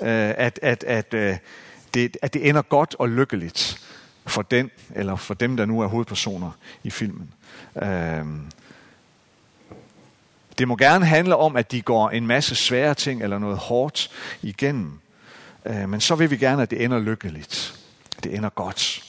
Uh, 0.00 0.06
at, 0.06 0.58
at, 0.62 0.84
at, 0.84 1.14
øh, 1.14 1.36
det, 1.94 2.16
at 2.22 2.34
det 2.34 2.48
ender 2.48 2.62
godt 2.62 2.96
og 2.98 3.08
lykkeligt 3.08 3.80
for 4.26 4.42
den, 4.42 4.70
eller 4.94 5.16
for 5.16 5.34
dem, 5.34 5.56
der 5.56 5.66
nu 5.66 5.80
er 5.80 5.86
hovedpersoner 5.86 6.50
i 6.84 6.90
filmen. 6.90 7.34
Øh, 7.82 8.24
det 10.58 10.68
må 10.68 10.76
gerne 10.76 11.06
handle 11.06 11.36
om, 11.36 11.56
at 11.56 11.72
de 11.72 11.82
går 11.82 12.10
en 12.10 12.26
masse 12.26 12.54
svære 12.54 12.94
ting 12.94 13.22
eller 13.22 13.38
noget 13.38 13.58
hårdt 13.58 14.10
igennem. 14.42 15.00
Øh, 15.66 15.88
men 15.88 16.00
så 16.00 16.14
vil 16.14 16.30
vi 16.30 16.36
gerne, 16.36 16.62
at 16.62 16.70
det 16.70 16.84
ender 16.84 16.98
lykkeligt. 16.98 17.80
Det 18.24 18.34
ender 18.34 18.48
godt. 18.48 19.04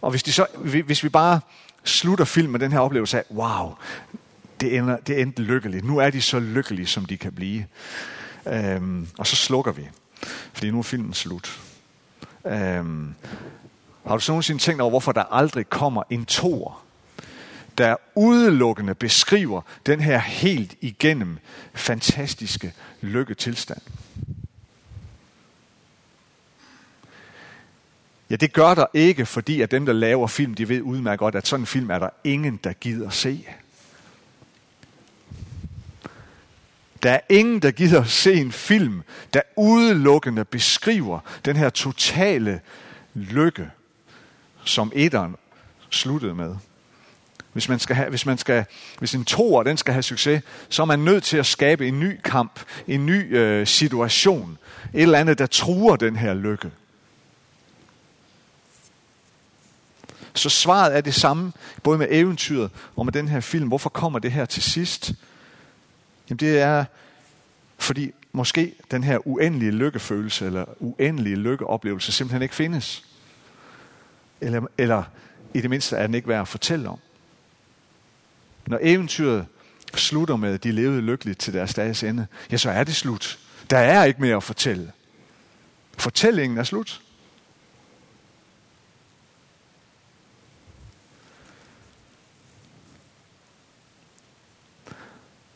Og 0.00 0.10
hvis, 0.10 0.22
de 0.22 0.32
så, 0.32 0.46
hvis 0.84 1.04
vi 1.04 1.08
bare 1.08 1.40
slutter 1.84 2.24
filmen 2.24 2.52
med 2.52 2.60
den 2.60 2.72
her 2.72 2.78
oplevelse 2.78 3.18
af, 3.18 3.24
wow, 3.30 3.74
det, 4.60 4.76
ender, 4.76 4.96
det 4.96 5.20
endte 5.20 5.42
lykkeligt. 5.42 5.84
Nu 5.84 5.98
er 5.98 6.10
de 6.10 6.22
så 6.22 6.38
lykkelige, 6.40 6.86
som 6.86 7.04
de 7.04 7.16
kan 7.16 7.32
blive. 7.32 7.66
Øhm, 8.46 9.08
og 9.18 9.26
så 9.26 9.36
slukker 9.36 9.72
vi, 9.72 9.88
fordi 10.52 10.70
nu 10.70 10.78
er 10.78 10.82
filmen 10.82 11.14
slut. 11.14 11.60
Øhm, 12.46 13.14
har 14.06 14.14
du 14.16 14.20
så 14.20 14.32
nogensinde 14.32 14.60
tænkt 14.60 14.80
over, 14.80 14.90
hvorfor 14.90 15.12
der 15.12 15.22
aldrig 15.22 15.68
kommer 15.68 16.02
en 16.10 16.24
toer? 16.24 16.81
Der 17.82 17.96
udelukkende 18.14 18.94
beskriver 18.94 19.62
den 19.86 20.00
her 20.00 20.18
helt 20.18 20.74
igennem 20.80 21.38
fantastiske 21.74 22.72
lykketilstand? 23.00 23.80
Ja, 28.30 28.36
det 28.36 28.52
gør 28.52 28.74
der 28.74 28.86
ikke, 28.94 29.26
fordi 29.26 29.60
at 29.60 29.70
dem, 29.70 29.86
der 29.86 29.92
laver 29.92 30.26
film, 30.26 30.54
de 30.54 30.68
ved 30.68 30.82
udmærket 30.82 31.18
godt, 31.18 31.34
at 31.34 31.46
sådan 31.46 31.62
en 31.62 31.66
film 31.66 31.90
er 31.90 31.98
der 31.98 32.08
ingen, 32.24 32.60
der 32.64 32.72
gider 32.72 33.10
se. 33.10 33.48
Der 37.02 37.10
er 37.10 37.20
ingen, 37.28 37.62
der 37.62 37.70
gider 37.70 38.04
se 38.04 38.34
en 38.34 38.52
film, 38.52 39.02
der 39.34 39.42
udelukkende 39.56 40.44
beskriver 40.44 41.20
den 41.44 41.56
her 41.56 41.70
totale 41.70 42.60
lykke, 43.14 43.70
som 44.64 44.92
etteren 44.94 45.36
sluttede 45.90 46.34
med. 46.34 46.56
Hvis, 47.52 47.68
man 47.68 47.78
skal 47.78 47.96
have, 47.96 48.10
hvis, 48.10 48.26
man 48.26 48.38
skal, 48.38 48.64
hvis 48.98 49.14
en 49.14 49.24
toer 49.24 49.62
den 49.62 49.76
skal 49.76 49.92
have 49.92 50.02
succes, 50.02 50.42
så 50.68 50.82
er 50.82 50.86
man 50.86 50.98
nødt 50.98 51.24
til 51.24 51.36
at 51.36 51.46
skabe 51.46 51.88
en 51.88 52.00
ny 52.00 52.20
kamp, 52.24 52.60
en 52.88 53.06
ny 53.06 53.36
øh, 53.36 53.66
situation, 53.66 54.58
et 54.94 55.02
eller 55.02 55.18
andet, 55.18 55.38
der 55.38 55.46
truer 55.46 55.96
den 55.96 56.16
her 56.16 56.34
lykke. 56.34 56.70
Så 60.34 60.48
svaret 60.48 60.96
er 60.96 61.00
det 61.00 61.14
samme, 61.14 61.52
både 61.82 61.98
med 61.98 62.06
eventyret 62.10 62.70
og 62.96 63.04
med 63.04 63.12
den 63.12 63.28
her 63.28 63.40
film. 63.40 63.68
Hvorfor 63.68 63.90
kommer 63.90 64.18
det 64.18 64.32
her 64.32 64.44
til 64.44 64.62
sidst? 64.62 65.12
Jamen 66.30 66.38
det 66.38 66.60
er, 66.60 66.84
fordi 67.78 68.12
måske 68.32 68.74
den 68.90 69.04
her 69.04 69.26
uendelige 69.26 69.70
lykkefølelse 69.70 70.46
eller 70.46 70.64
uendelige 70.80 71.36
lykkeoplevelse 71.36 72.12
simpelthen 72.12 72.42
ikke 72.42 72.54
findes. 72.54 73.04
Eller, 74.40 74.66
eller 74.78 75.02
i 75.54 75.60
det 75.60 75.70
mindste 75.70 75.96
er 75.96 76.06
den 76.06 76.14
ikke 76.14 76.28
værd 76.28 76.40
at 76.40 76.48
fortælle 76.48 76.88
om. 76.88 76.98
Når 78.72 78.78
eventyret 78.82 79.46
slutter 79.94 80.36
med, 80.36 80.54
at 80.54 80.64
de 80.64 80.72
levede 80.72 81.00
lykkeligt 81.00 81.38
til 81.38 81.52
deres 81.52 81.74
dages 81.74 82.02
ende, 82.02 82.26
ja, 82.50 82.56
så 82.56 82.70
er 82.70 82.84
det 82.84 82.96
slut. 82.96 83.38
Der 83.70 83.78
er 83.78 84.04
ikke 84.04 84.20
mere 84.20 84.36
at 84.36 84.42
fortælle. 84.42 84.92
Fortællingen 85.98 86.58
er 86.58 86.64
slut. 86.64 87.00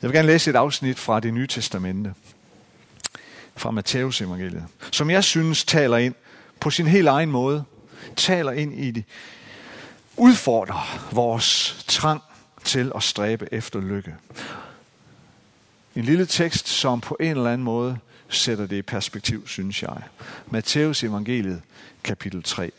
Jeg 0.02 0.11
vil 0.11 0.12
gerne 0.12 0.26
læse 0.26 0.50
et 0.50 0.56
afsnit 0.56 0.99
fra 0.99 1.20
det 1.20 1.35
nye 1.35 1.46
testamente, 1.46 2.14
fra 3.56 3.70
Matteus 3.70 4.20
evangeliet, 4.20 4.64
som 4.92 5.11
jeg 5.11 5.25
synes 5.25 5.64
taler 5.64 5.96
ind 5.96 6.14
på 6.61 6.70
sin 6.70 6.87
helt 6.87 7.08
egen 7.08 7.30
måde, 7.30 7.64
taler 8.16 8.52
ind 8.52 8.75
i 8.75 8.90
det, 8.90 9.04
udfordrer 10.16 11.11
vores 11.12 11.85
trang 11.88 12.23
til 12.66 12.92
at 12.94 13.02
stræbe 13.02 13.49
efter 13.52 13.80
lykke. 13.80 14.14
En 15.94 16.04
lille 16.04 16.26
tekst, 16.26 16.68
som 16.68 17.00
på 17.00 17.16
en 17.20 17.30
eller 17.30 17.50
anden 17.52 17.64
måde 17.64 17.99
sætter 18.28 18.66
det 18.66 18.76
i 18.76 18.82
perspektiv, 18.82 19.49
synes 19.49 19.82
jeg. 19.82 20.02
Matteus 20.46 21.04
evangeliet, 21.04 21.62
kapitel 22.04 22.42
3. 22.42 22.70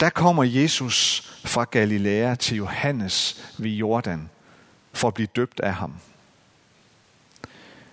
Der 0.00 0.10
kommer 0.10 0.44
Jesus 0.44 1.22
fra 1.44 1.64
Galilea 1.64 2.34
til 2.34 2.56
Johannes 2.56 3.44
ved 3.58 3.70
Jordan 3.70 4.30
for 4.92 5.08
at 5.08 5.14
blive 5.14 5.28
døbt 5.36 5.60
af 5.60 5.74
ham. 5.74 5.94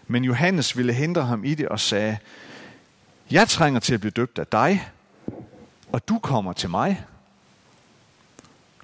Men 0.08 0.24
Johannes 0.24 0.78
ville 0.78 0.94
hindre 0.94 1.26
ham 1.26 1.46
i 1.46 1.56
det 1.56 1.68
og 1.68 1.80
sagde, 1.80 2.18
jeg 3.32 3.48
trænger 3.48 3.80
til 3.80 3.94
at 3.94 4.00
blive 4.00 4.12
døbt 4.12 4.40
af 4.40 4.48
dig, 4.48 4.90
og 5.92 6.08
du 6.08 6.20
kommer 6.20 6.54
til 6.54 6.70
mig. 6.70 7.06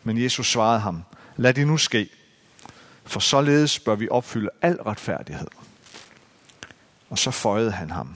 Men 0.07 0.23
Jesus 0.23 0.51
svarede 0.51 0.79
ham, 0.79 1.03
lad 1.35 1.53
det 1.53 1.67
nu 1.67 1.77
ske, 1.77 2.09
for 3.05 3.19
således 3.19 3.79
bør 3.79 3.95
vi 3.95 4.09
opfylde 4.09 4.49
al 4.61 4.75
retfærdighed. 4.75 5.47
Og 7.09 7.19
så 7.19 7.31
føjede 7.31 7.71
han 7.71 7.91
ham. 7.91 8.15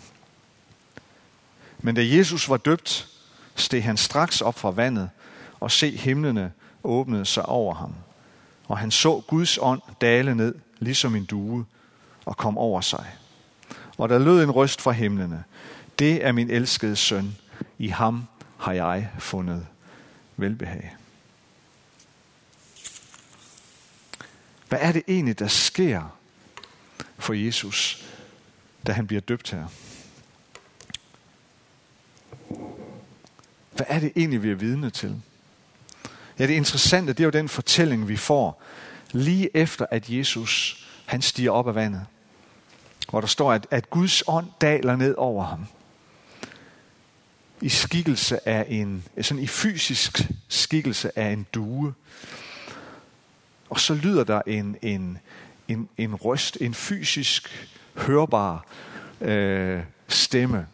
Men 1.80 1.96
da 1.96 2.02
Jesus 2.06 2.50
var 2.50 2.58
døbt, 2.58 3.08
steg 3.56 3.84
han 3.84 3.98
straks 3.98 4.42
op 4.42 4.60
fra 4.60 4.72
vandet, 4.72 5.10
og 5.60 5.72
se 5.72 5.98
himlene 5.98 6.52
åbnede 6.84 7.26
sig 7.26 7.46
over 7.46 7.74
ham. 7.74 7.94
Og 8.68 8.78
han 8.78 8.92
så 8.92 9.20
Guds 9.28 9.58
ånd 9.62 9.82
dale 10.02 10.36
ned, 10.36 10.56
ligesom 10.80 11.16
en 11.16 11.26
due, 11.26 11.66
og 12.26 12.38
kom 12.38 12.58
over 12.58 12.82
sig. 12.82 13.06
Og 13.98 14.10
der 14.10 14.20
lød 14.20 14.44
en 14.44 14.52
røst 14.52 14.82
fra 14.82 14.92
himlene. 14.92 15.44
Det 16.00 16.26
er 16.26 16.32
min 16.32 16.50
elskede 16.50 16.96
søn. 16.96 17.36
I 17.78 17.88
ham 17.88 18.28
har 18.58 18.74
jeg 18.74 19.10
fundet 19.20 19.68
velbehag. 20.38 20.96
Hvad 24.72 24.80
er 24.82 24.92
det 24.92 25.04
egentlig, 25.08 25.40
der 25.40 25.48
sker 25.48 26.18
for 27.18 27.34
Jesus, 27.34 28.06
da 28.88 28.92
han 28.92 29.08
bliver 29.08 29.22
døbt 29.22 29.52
her? 29.52 29.68
Hvad 33.72 33.86
er 33.90 34.00
det 34.00 34.12
egentlig, 34.16 34.44
vi 34.44 34.52
er 34.52 34.56
vidne 34.56 34.90
til? 34.90 35.22
Ja, 36.40 36.48
det 36.48 36.54
interessante, 36.54 37.14
det 37.14 37.20
er 37.20 37.24
jo 37.24 37.30
den 37.30 37.50
fortælling, 37.50 38.08
vi 38.08 38.18
får 38.18 38.62
lige 39.12 39.58
efter, 39.58 39.86
at 39.92 40.10
Jesus 40.10 40.86
han 41.06 41.22
stiger 41.22 41.52
op 41.52 41.68
af 41.68 41.76
vandet. 41.76 42.06
Hvor 43.10 43.22
der 43.22 43.28
står, 43.28 43.54
at, 43.54 43.68
at 43.72 43.90
Guds 43.90 44.24
ånd 44.28 44.48
daler 44.62 44.96
ned 44.96 45.16
over 45.18 45.44
ham. 45.44 45.66
I 47.62 47.70
skikkelse 47.70 48.48
af 48.48 48.66
en, 48.70 49.04
sådan 49.22 49.44
i 49.44 49.48
fysisk 49.48 50.22
skikkelse 50.48 51.20
af 51.20 51.32
en 51.32 51.48
due. 51.54 51.94
Og 53.72 53.80
så 53.80 53.94
lyder 53.94 54.24
der 54.24 54.42
en, 54.48 54.78
en, 54.82 55.18
en, 55.68 55.90
en 55.98 56.16
røst, 56.16 56.58
en 56.62 56.74
fysisk 56.74 57.70
hørbar 57.96 58.66
øh, 59.22 59.84
stemme 60.08 60.68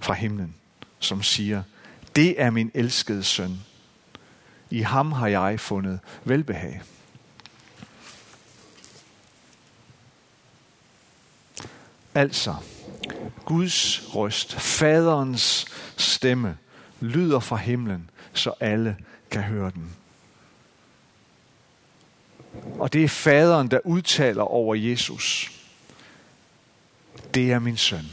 fra 0.00 0.14
himlen, 0.14 0.54
som 0.98 1.22
siger, 1.22 1.62
det 2.16 2.40
er 2.40 2.50
min 2.50 2.70
elskede 2.74 3.24
søn. 3.24 3.60
I 4.70 4.80
ham 4.80 5.12
har 5.12 5.26
jeg 5.26 5.60
fundet 5.60 6.00
velbehag. 6.24 6.82
Altså, 12.14 12.54
Guds 13.44 14.02
røst, 14.14 14.54
faderens 14.54 15.66
stemme, 15.96 16.58
lyder 17.00 17.40
fra 17.40 17.56
himlen, 17.56 18.10
så 18.32 18.52
alle 18.60 18.96
kan 19.30 19.42
høre 19.42 19.70
den. 19.70 19.96
Og 22.86 22.92
det 22.92 23.04
er 23.04 23.08
faderen, 23.08 23.68
der 23.68 23.80
udtaler 23.84 24.42
over 24.42 24.74
Jesus. 24.74 25.52
Det 27.34 27.52
er 27.52 27.58
min 27.58 27.76
søn. 27.76 28.04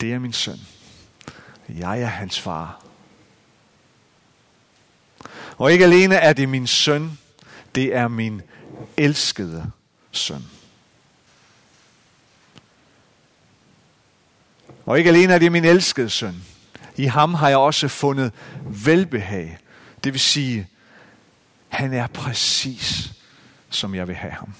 Det 0.00 0.12
er 0.12 0.18
min 0.18 0.32
søn. 0.32 0.58
Jeg 1.68 2.00
er 2.00 2.06
hans 2.06 2.40
far. 2.40 2.84
Og 5.56 5.72
ikke 5.72 5.84
alene 5.84 6.14
er 6.14 6.32
det 6.32 6.48
min 6.48 6.66
søn, 6.66 7.18
det 7.74 7.94
er 7.94 8.08
min 8.08 8.42
elskede 8.96 9.70
søn. 10.12 10.44
Og 14.86 14.98
ikke 14.98 15.10
alene 15.10 15.34
er 15.34 15.38
det 15.38 15.52
min 15.52 15.64
elskede 15.64 16.10
søn. 16.10 16.44
I 16.96 17.04
ham 17.04 17.34
har 17.34 17.48
jeg 17.48 17.58
også 17.58 17.88
fundet 17.88 18.32
velbehag. 18.64 19.58
Det 20.04 20.12
vil 20.12 20.20
sige, 20.20 20.68
han 21.68 21.92
er 21.92 22.06
præcis, 22.06 23.12
som 23.70 23.94
jeg 23.94 24.08
vil 24.08 24.16
have 24.16 24.32
ham. 24.32 24.54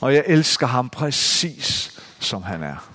Og 0.00 0.14
jeg 0.14 0.24
elsker 0.26 0.66
ham 0.66 0.90
præcis, 0.90 1.98
som 2.20 2.42
han 2.42 2.62
er. 2.62 2.90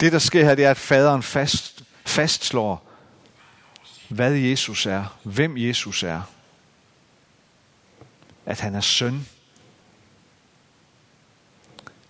Det, 0.00 0.12
der 0.12 0.18
sker 0.18 0.44
her, 0.44 0.54
det 0.54 0.64
er, 0.64 0.70
at 0.70 0.76
faderen 0.76 1.22
fast, 1.22 1.82
fastslår, 2.04 2.86
hvad 4.08 4.32
Jesus 4.32 4.86
er, 4.86 5.18
hvem 5.22 5.56
Jesus 5.56 6.02
er. 6.02 6.22
At 8.46 8.60
han 8.60 8.74
er 8.74 8.80
søn. 8.80 9.26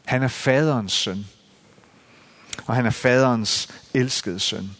Han 0.05 0.23
er 0.23 0.29
faderens 0.29 0.93
søn. 0.93 1.27
Og 2.66 2.75
han 2.75 2.87
er 2.87 2.90
faderens 2.90 3.69
elskede 3.95 4.40
søn. 4.40 4.71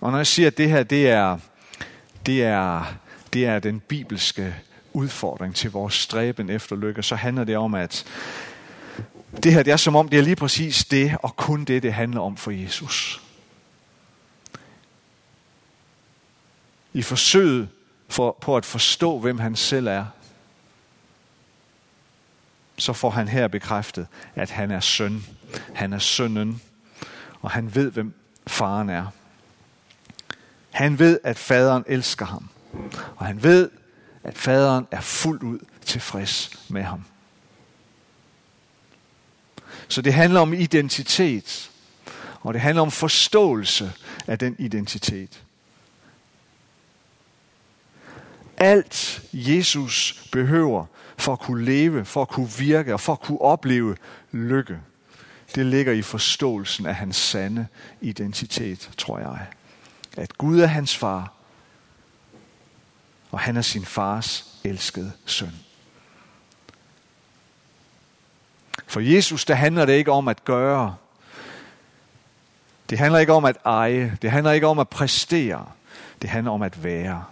Og 0.00 0.10
når 0.10 0.18
jeg 0.18 0.26
siger, 0.26 0.46
at 0.46 0.58
det 0.58 0.68
her, 0.70 0.82
det 0.82 1.10
er, 1.10 1.38
det 2.26 2.42
er, 2.42 2.94
det 3.32 3.46
er 3.46 3.58
den 3.58 3.80
bibelske 3.80 4.54
udfordring 4.92 5.54
til 5.54 5.70
vores 5.70 5.94
stræben 5.94 6.50
efter 6.50 6.76
lykke, 6.76 7.02
så 7.02 7.16
handler 7.16 7.44
det 7.44 7.56
om, 7.56 7.74
at 7.74 8.04
det 9.42 9.52
her 9.52 9.62
det 9.62 9.72
er 9.72 9.76
som 9.76 9.96
om, 9.96 10.08
det 10.08 10.18
er 10.18 10.22
lige 10.22 10.36
præcis 10.36 10.84
det, 10.84 11.16
og 11.22 11.36
kun 11.36 11.64
det, 11.64 11.82
det 11.82 11.94
handler 11.94 12.20
om 12.20 12.36
for 12.36 12.50
Jesus. 12.50 13.22
I 16.92 17.02
forsøget 17.02 17.68
for, 18.12 18.36
på 18.40 18.56
at 18.56 18.64
forstå, 18.64 19.18
hvem 19.18 19.38
han 19.38 19.56
selv 19.56 19.86
er, 19.86 20.06
så 22.78 22.92
får 22.92 23.10
han 23.10 23.28
her 23.28 23.48
bekræftet, 23.48 24.06
at 24.34 24.50
han 24.50 24.70
er 24.70 24.80
søn. 24.80 25.24
Han 25.74 25.92
er 25.92 25.98
sønnen, 25.98 26.62
og 27.40 27.50
han 27.50 27.74
ved, 27.74 27.90
hvem 27.90 28.14
faren 28.46 28.90
er. 28.90 29.06
Han 30.70 30.98
ved, 30.98 31.20
at 31.24 31.38
faderen 31.38 31.84
elsker 31.86 32.26
ham. 32.26 32.48
Og 33.16 33.26
han 33.26 33.42
ved, 33.42 33.70
at 34.24 34.38
faderen 34.38 34.86
er 34.90 35.00
fuldt 35.00 35.42
ud 35.42 35.58
tilfreds 35.84 36.66
med 36.68 36.82
ham. 36.82 37.04
Så 39.88 40.02
det 40.02 40.14
handler 40.14 40.40
om 40.40 40.52
identitet, 40.54 41.70
og 42.40 42.54
det 42.54 42.60
handler 42.60 42.82
om 42.82 42.90
forståelse 42.90 43.92
af 44.26 44.38
den 44.38 44.56
identitet. 44.58 45.42
Alt 48.62 49.22
Jesus 49.32 50.24
behøver 50.32 50.86
for 51.18 51.32
at 51.32 51.38
kunne 51.38 51.64
leve, 51.64 52.04
for 52.04 52.22
at 52.22 52.28
kunne 52.28 52.50
virke 52.58 52.94
og 52.94 53.00
for 53.00 53.12
at 53.12 53.20
kunne 53.20 53.40
opleve 53.40 53.96
lykke, 54.32 54.80
det 55.54 55.66
ligger 55.66 55.92
i 55.92 56.02
forståelsen 56.02 56.86
af 56.86 56.94
hans 56.94 57.16
sande 57.16 57.66
identitet, 58.00 58.90
tror 58.98 59.18
jeg. 59.18 59.46
At 60.16 60.38
Gud 60.38 60.60
er 60.60 60.66
hans 60.66 60.96
far, 60.96 61.32
og 63.30 63.40
han 63.40 63.56
er 63.56 63.62
sin 63.62 63.84
fars 63.84 64.58
elskede 64.64 65.12
søn. 65.26 65.52
For 68.86 69.00
Jesus, 69.00 69.44
der 69.44 69.54
handler 69.54 69.86
det 69.86 69.92
ikke 69.92 70.12
om 70.12 70.28
at 70.28 70.44
gøre. 70.44 70.96
Det 72.90 72.98
handler 72.98 73.18
ikke 73.18 73.32
om 73.32 73.44
at 73.44 73.56
eje. 73.64 74.18
Det 74.22 74.30
handler 74.30 74.52
ikke 74.52 74.66
om 74.66 74.78
at 74.78 74.88
præstere. 74.88 75.66
Det 76.22 76.30
handler 76.30 76.52
om 76.52 76.62
at 76.62 76.84
være. 76.84 77.24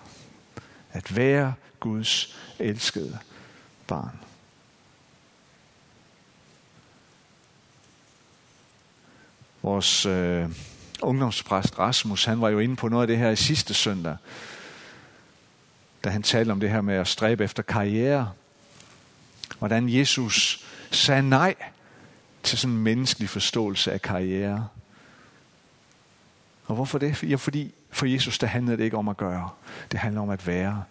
At 0.93 1.17
være 1.17 1.55
Guds 1.81 2.37
elskede 2.59 3.19
barn. 3.87 4.21
Vores 9.63 10.07
øh, 10.07 10.51
ungdomspræst 11.03 11.79
Rasmus, 11.79 12.25
han 12.25 12.41
var 12.41 12.49
jo 12.49 12.59
inde 12.59 12.77
på 12.77 12.89
noget 12.89 13.03
af 13.03 13.07
det 13.07 13.19
her 13.19 13.31
i 13.31 13.37
sidste 13.37 13.75
søndag, 13.75 14.17
da 16.05 16.11
han 16.11 16.23
talte 16.23 16.51
om 16.51 16.61
det 16.61 16.71
her 16.71 16.81
med 16.81 16.95
at 16.95 17.09
stræbe 17.09 17.45
efter 17.45 17.63
karriere. 17.63 18.33
Hvordan 19.59 19.89
Jesus 19.89 20.65
sagde 20.91 21.29
nej 21.29 21.55
til 22.43 22.59
sådan 22.59 22.77
en 22.77 22.83
menneskelig 22.83 23.29
forståelse 23.29 23.93
af 23.93 24.03
karriere. 24.03 24.69
Og 26.67 26.75
hvorfor 26.75 26.99
det? 26.99 27.23
Ja, 27.23 27.37
fordi 27.37 27.75
for 27.91 28.07
Jesus, 28.07 28.39
der 28.39 28.47
handlede 28.47 28.77
det 28.77 28.85
ikke 28.85 28.97
om 28.97 29.09
at 29.09 29.17
gøre. 29.17 29.51
Det 29.93 30.01
handler 30.01 30.21
om 30.21 30.31
at 30.31 30.47
være. 30.47 30.85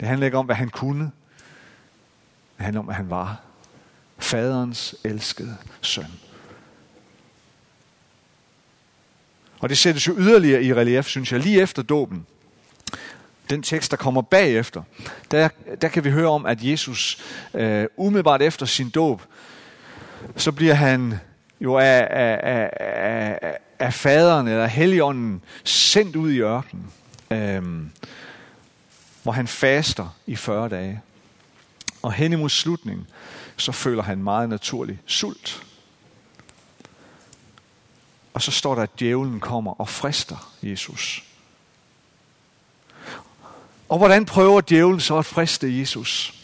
Det 0.00 0.08
handler 0.08 0.26
ikke 0.26 0.38
om, 0.38 0.46
hvad 0.46 0.56
han 0.56 0.68
kunne. 0.68 1.04
Det 2.56 2.64
handler 2.64 2.80
om, 2.80 2.84
hvad 2.84 2.94
han 2.94 3.10
var. 3.10 3.40
Faderens 4.18 4.94
elskede 5.04 5.56
søn. 5.80 6.12
Og 9.60 9.68
det 9.68 9.78
sættes 9.78 10.06
jo 10.06 10.14
yderligere 10.18 10.62
i 10.62 10.74
relief, 10.74 11.06
synes 11.06 11.32
jeg, 11.32 11.40
lige 11.40 11.62
efter 11.62 11.82
dåben 11.82 12.26
den 13.50 13.62
tekst, 13.62 13.90
der 13.90 13.96
kommer 13.96 14.22
bagefter, 14.22 14.82
der, 15.30 15.48
der 15.82 15.88
kan 15.88 16.04
vi 16.04 16.10
høre 16.10 16.28
om, 16.28 16.46
at 16.46 16.62
Jesus 16.62 17.22
øh, 17.54 17.86
umiddelbart 17.96 18.42
efter 18.42 18.66
sin 18.66 18.90
dåb, 18.90 19.22
så 20.36 20.52
bliver 20.52 20.74
han 20.74 21.20
jo 21.60 21.78
af, 21.78 22.08
af, 22.10 22.40
af, 22.42 22.70
af, 23.42 23.58
af 23.78 23.94
faderen 23.94 24.48
eller 24.48 24.66
helligånden 24.66 25.42
sendt 25.64 26.16
ud 26.16 26.32
i 26.32 26.40
ørkenen, 26.40 26.92
øhm, 27.30 27.90
hvor 29.22 29.32
han 29.32 29.48
faster 29.48 30.16
i 30.26 30.36
40 30.36 30.68
dage. 30.68 31.00
Og 32.02 32.12
hen 32.12 32.32
imod 32.32 32.48
slutningen, 32.48 33.06
så 33.56 33.72
føler 33.72 34.02
han 34.02 34.22
meget 34.22 34.48
naturlig 34.48 35.00
sult. 35.06 35.64
Og 38.34 38.42
så 38.42 38.50
står 38.50 38.74
der, 38.74 38.82
at 38.82 39.00
djævlen 39.00 39.40
kommer 39.40 39.80
og 39.80 39.88
frister 39.88 40.52
Jesus. 40.62 41.24
Og 43.88 43.98
hvordan 43.98 44.24
prøver 44.24 44.60
djævlen 44.60 45.00
så 45.00 45.18
at 45.18 45.26
friste 45.26 45.78
Jesus? 45.78 46.34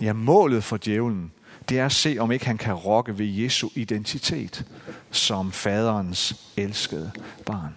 Ja, 0.00 0.12
målet 0.12 0.64
for 0.64 0.78
djævlen, 0.84 1.32
det 1.72 1.80
er 1.80 1.86
at 1.86 1.92
se, 1.92 2.16
om 2.18 2.32
ikke 2.32 2.46
han 2.46 2.58
kan 2.58 2.74
rokke 2.74 3.18
ved 3.18 3.26
Jesu 3.26 3.68
identitet 3.74 4.64
som 5.10 5.52
faderens 5.52 6.34
elskede 6.56 7.12
barn. 7.46 7.74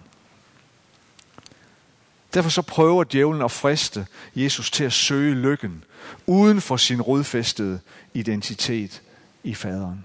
Derfor 2.34 2.50
så 2.50 2.62
prøver 2.62 3.04
djævlen 3.04 3.42
at 3.42 3.50
friste 3.50 4.06
Jesus 4.34 4.70
til 4.70 4.84
at 4.84 4.92
søge 4.92 5.34
lykken 5.34 5.84
uden 6.26 6.60
for 6.60 6.76
sin 6.76 7.02
rodfæstede 7.02 7.80
identitet 8.14 9.02
i 9.44 9.54
faderen. 9.54 10.04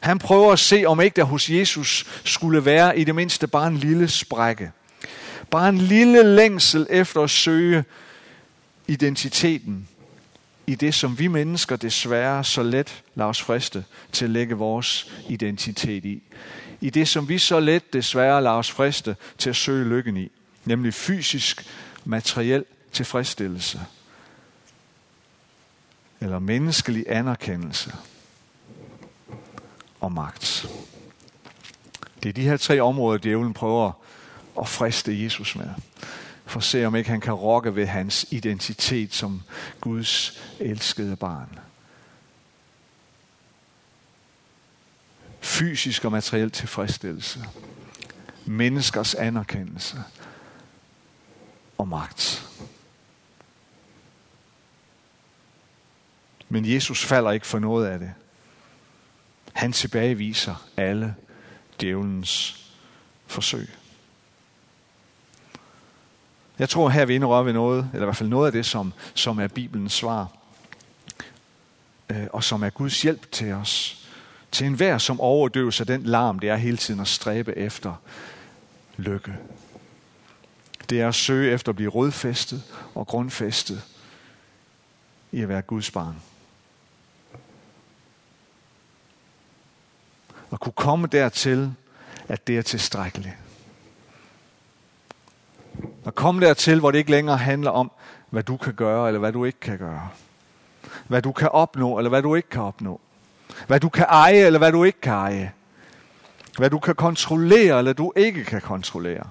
Han 0.00 0.18
prøver 0.18 0.52
at 0.52 0.58
se, 0.58 0.84
om 0.86 1.00
ikke 1.00 1.16
der 1.16 1.24
hos 1.24 1.50
Jesus 1.50 2.20
skulle 2.24 2.64
være 2.64 2.98
i 2.98 3.04
det 3.04 3.14
mindste 3.14 3.46
bare 3.46 3.66
en 3.66 3.76
lille 3.76 4.08
sprække. 4.08 4.72
Bare 5.50 5.68
en 5.68 5.78
lille 5.78 6.22
længsel 6.22 6.86
efter 6.90 7.20
at 7.20 7.30
søge 7.30 7.84
identiteten 8.88 9.88
i 10.66 10.74
det, 10.74 10.94
som 10.94 11.18
vi 11.18 11.26
mennesker 11.26 11.76
desværre 11.76 12.44
så 12.44 12.62
let 12.62 13.02
lader 13.14 13.28
os 13.28 13.42
friste 13.42 13.84
til 14.12 14.24
at 14.24 14.30
lægge 14.30 14.54
vores 14.54 15.12
identitet 15.28 16.04
i. 16.04 16.22
I 16.80 16.90
det, 16.90 17.08
som 17.08 17.28
vi 17.28 17.38
så 17.38 17.60
let 17.60 17.92
desværre 17.92 18.42
lader 18.42 18.56
os 18.56 18.70
friste 18.70 19.16
til 19.38 19.50
at 19.50 19.56
søge 19.56 19.88
lykken 19.88 20.16
i. 20.16 20.30
Nemlig 20.64 20.94
fysisk, 20.94 21.66
materiel 22.04 22.64
tilfredsstillelse. 22.92 23.80
Eller 26.20 26.38
menneskelig 26.38 27.04
anerkendelse 27.08 27.94
og 30.00 30.12
magt. 30.12 30.68
Det 32.22 32.28
er 32.28 32.32
de 32.32 32.42
her 32.42 32.56
tre 32.56 32.80
områder, 32.80 33.18
djævlen 33.18 33.54
prøver 33.54 33.92
at 34.60 34.68
friste 34.68 35.22
Jesus 35.22 35.56
med. 35.56 35.68
For 36.46 36.58
at 36.58 36.64
se, 36.64 36.86
om 36.86 36.96
ikke 36.96 37.10
han 37.10 37.20
kan 37.20 37.32
rokke 37.32 37.74
ved 37.74 37.86
hans 37.86 38.26
identitet 38.30 39.14
som 39.14 39.42
Guds 39.80 40.42
elskede 40.60 41.16
barn. 41.16 41.58
Fysisk 45.40 46.04
og 46.04 46.12
materiel 46.12 46.50
tilfredsstillelse. 46.50 47.44
Menneskers 48.44 49.14
anerkendelse 49.14 49.96
og 51.78 51.88
magt. 51.88 52.48
Men 56.48 56.72
Jesus 56.72 57.04
falder 57.04 57.30
ikke 57.30 57.46
for 57.46 57.58
noget 57.58 57.86
af 57.86 57.98
det. 57.98 58.12
Han 59.52 59.72
tilbageviser 59.72 60.66
alle 60.76 61.14
djævelens 61.80 62.64
forsøg. 63.26 63.68
Jeg 66.58 66.68
tror 66.68 66.88
her 66.88 67.04
vi 67.04 67.14
indrører 67.14 67.42
ved 67.42 67.52
noget, 67.52 67.90
eller 67.92 68.04
i 68.04 68.06
hvert 68.06 68.16
fald 68.16 68.28
noget 68.28 68.46
af 68.46 68.52
det, 68.52 68.66
som, 68.66 68.92
som 69.14 69.38
er 69.38 69.48
Bibelens 69.48 69.92
svar, 69.92 70.28
øh, 72.10 72.26
og 72.32 72.44
som 72.44 72.62
er 72.62 72.70
Guds 72.70 73.02
hjælp 73.02 73.32
til 73.32 73.52
os. 73.52 74.00
Til 74.52 74.66
enhver, 74.66 74.98
som 74.98 75.20
overdøves 75.20 75.80
af 75.80 75.86
den 75.86 76.02
larm, 76.02 76.38
det 76.38 76.50
er 76.50 76.56
hele 76.56 76.76
tiden 76.76 77.00
at 77.00 77.08
stræbe 77.08 77.58
efter 77.58 77.94
lykke. 78.96 79.36
Det 80.90 81.00
er 81.00 81.08
at 81.08 81.14
søge 81.14 81.52
efter 81.52 81.72
at 81.72 81.76
blive 81.76 81.90
rodfæstet 81.90 82.62
og 82.94 83.06
grundfæstet 83.06 83.82
i 85.32 85.40
at 85.40 85.48
være 85.48 85.62
Guds 85.62 85.90
barn. 85.90 86.16
Og 90.50 90.60
kunne 90.60 90.72
komme 90.72 91.06
dertil, 91.06 91.74
at 92.28 92.46
det 92.46 92.58
er 92.58 92.62
tilstrækkeligt. 92.62 93.43
At 96.06 96.14
komme 96.14 96.46
dertil, 96.46 96.80
hvor 96.80 96.90
det 96.90 96.98
ikke 96.98 97.10
længere 97.10 97.36
handler 97.36 97.70
om, 97.70 97.90
hvad 98.30 98.42
du 98.42 98.56
kan 98.56 98.74
gøre, 98.74 99.08
eller 99.08 99.18
hvad 99.18 99.32
du 99.32 99.44
ikke 99.44 99.60
kan 99.60 99.78
gøre. 99.78 100.08
Hvad 101.08 101.22
du 101.22 101.32
kan 101.32 101.48
opnå, 101.48 101.98
eller 101.98 102.08
hvad 102.08 102.22
du 102.22 102.34
ikke 102.34 102.48
kan 102.48 102.62
opnå. 102.62 103.00
Hvad 103.66 103.80
du 103.80 103.88
kan 103.88 104.06
eje, 104.08 104.46
eller 104.46 104.58
hvad 104.58 104.72
du 104.72 104.84
ikke 104.84 105.00
kan 105.00 105.12
eje. 105.12 105.52
Hvad 106.58 106.70
du 106.70 106.78
kan 106.78 106.94
kontrollere, 106.94 107.78
eller 107.78 107.92
du 107.92 108.12
ikke 108.16 108.44
kan 108.44 108.60
kontrollere. 108.60 109.28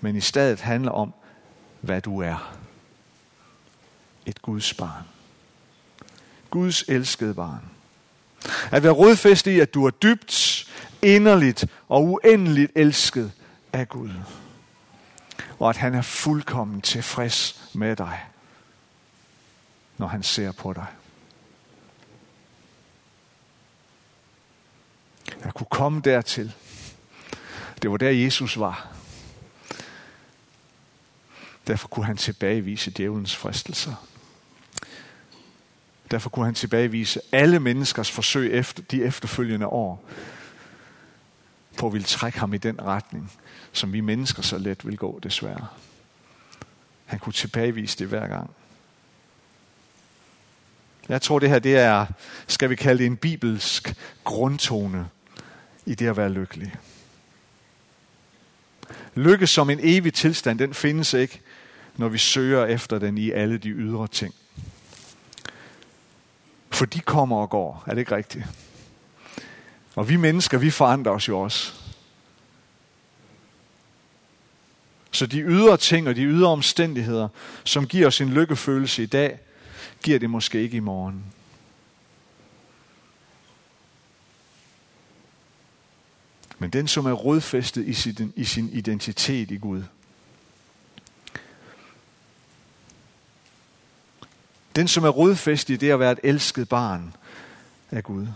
Men 0.00 0.16
i 0.16 0.20
stedet 0.20 0.60
handler 0.60 0.90
om, 0.92 1.12
hvad 1.80 2.00
du 2.00 2.22
er. 2.22 2.52
Et 4.26 4.42
Guds 4.42 4.74
barn. 4.74 5.04
Guds 6.50 6.84
elskede 6.88 7.34
barn. 7.34 7.70
At 8.72 8.82
være 8.82 8.92
rodfæstet 8.92 9.50
i, 9.50 9.60
at 9.60 9.74
du 9.74 9.86
er 9.86 9.90
dybt, 9.90 10.66
inderligt 11.02 11.66
og 11.88 12.04
uendeligt 12.04 12.72
elsket 12.74 13.32
af 13.72 13.88
Gud. 13.88 14.10
Og 15.60 15.70
at 15.70 15.76
han 15.76 15.94
er 15.94 16.02
fuldkommen 16.02 16.80
tilfreds 16.80 17.70
med 17.74 17.96
dig, 17.96 18.26
når 19.98 20.06
han 20.06 20.22
ser 20.22 20.52
på 20.52 20.72
dig. 20.72 20.86
Jeg 25.44 25.54
kunne 25.54 25.66
komme 25.70 26.00
dertil. 26.00 26.52
Det 27.82 27.90
var 27.90 27.96
der 27.96 28.10
Jesus 28.10 28.58
var. 28.58 28.92
Derfor 31.66 31.88
kunne 31.88 32.06
han 32.06 32.16
tilbagevise 32.16 32.90
djævelens 32.90 33.36
fristelser. 33.36 33.94
Derfor 36.10 36.30
kunne 36.30 36.44
han 36.44 36.54
tilbagevise 36.54 37.20
alle 37.32 37.60
menneskers 37.60 38.10
forsøg 38.10 38.52
efter 38.52 38.82
de 38.82 39.04
efterfølgende 39.04 39.66
år 39.66 40.08
på 41.80 41.86
at 41.86 41.92
ville 41.92 42.06
trække 42.06 42.38
ham 42.38 42.54
i 42.54 42.58
den 42.58 42.82
retning, 42.82 43.32
som 43.72 43.92
vi 43.92 44.00
mennesker 44.00 44.42
så 44.42 44.58
let 44.58 44.86
vil 44.86 44.96
gå, 44.96 45.20
desværre. 45.22 45.66
Han 47.04 47.18
kunne 47.18 47.32
tilbagevise 47.32 47.98
det 47.98 48.06
hver 48.06 48.28
gang. 48.28 48.50
Jeg 51.08 51.22
tror, 51.22 51.38
det 51.38 51.48
her 51.48 51.58
det 51.58 51.76
er, 51.76 52.06
skal 52.46 52.70
vi 52.70 52.76
kalde 52.76 52.98
det 52.98 53.06
en 53.06 53.16
bibelsk 53.16 53.94
grundtone 54.24 55.08
i 55.86 55.94
det 55.94 56.06
at 56.06 56.16
være 56.16 56.28
lykkelig. 56.28 56.74
Lykke 59.14 59.46
som 59.46 59.70
en 59.70 59.80
evig 59.82 60.14
tilstand, 60.14 60.58
den 60.58 60.74
findes 60.74 61.12
ikke, 61.12 61.40
når 61.96 62.08
vi 62.08 62.18
søger 62.18 62.66
efter 62.66 62.98
den 62.98 63.18
i 63.18 63.30
alle 63.30 63.58
de 63.58 63.68
ydre 63.68 64.08
ting. 64.08 64.34
For 66.70 66.84
de 66.84 67.00
kommer 67.00 67.36
og 67.36 67.50
går. 67.50 67.84
Er 67.86 67.90
det 67.90 67.98
ikke 67.98 68.16
rigtigt? 68.16 68.44
Og 69.94 70.08
vi 70.08 70.16
mennesker, 70.16 70.58
vi 70.58 70.70
forandrer 70.70 71.12
os 71.12 71.28
jo 71.28 71.40
også. 71.40 71.72
Så 75.12 75.26
de 75.26 75.40
ydre 75.40 75.76
ting 75.76 76.08
og 76.08 76.16
de 76.16 76.22
ydre 76.22 76.48
omstændigheder, 76.48 77.28
som 77.64 77.86
giver 77.86 78.06
os 78.06 78.20
en 78.20 78.28
lykkefølelse 78.28 79.02
i 79.02 79.06
dag, 79.06 79.38
giver 80.02 80.18
det 80.18 80.30
måske 80.30 80.62
ikke 80.62 80.76
i 80.76 80.80
morgen. 80.80 81.24
Men 86.58 86.70
den, 86.70 86.88
som 86.88 87.06
er 87.06 87.12
rodfæstet 87.12 87.88
i 87.88 87.94
sin, 87.94 88.32
i 88.36 88.44
sin 88.44 88.68
identitet 88.68 89.50
i 89.50 89.56
Gud, 89.56 89.82
Den, 94.76 94.88
som 94.88 95.04
er 95.04 95.08
rodfæstet 95.08 95.74
i 95.74 95.76
det 95.76 95.90
at 95.90 96.00
være 96.00 96.12
et 96.12 96.20
elsket 96.22 96.68
barn 96.68 97.14
af 97.90 98.04
Gud. 98.04 98.26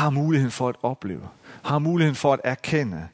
Har 0.00 0.10
muligheden 0.10 0.52
for 0.52 0.68
at 0.68 0.76
opleve, 0.82 1.28
har 1.62 1.78
muligheden 1.78 2.16
for 2.16 2.32
at 2.32 2.40
erkende, 2.44 3.08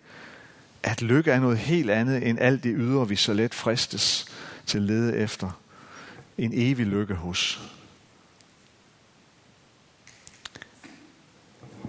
at 0.83 1.03
lykke 1.03 1.31
er 1.31 1.41
noget 1.41 1.59
helt 1.59 1.91
andet 1.91 2.29
end 2.29 2.39
alt 2.41 2.65
det 2.65 2.75
ydre, 2.77 3.09
vi 3.09 3.17
så 3.17 3.33
let 3.33 3.55
fristes 3.55 4.27
til 4.67 4.79
at 4.79 4.85
lede 4.85 5.17
efter. 5.17 5.51
En 6.39 6.51
evig 6.55 6.87
lykke 6.87 7.15
hos. 7.15 7.71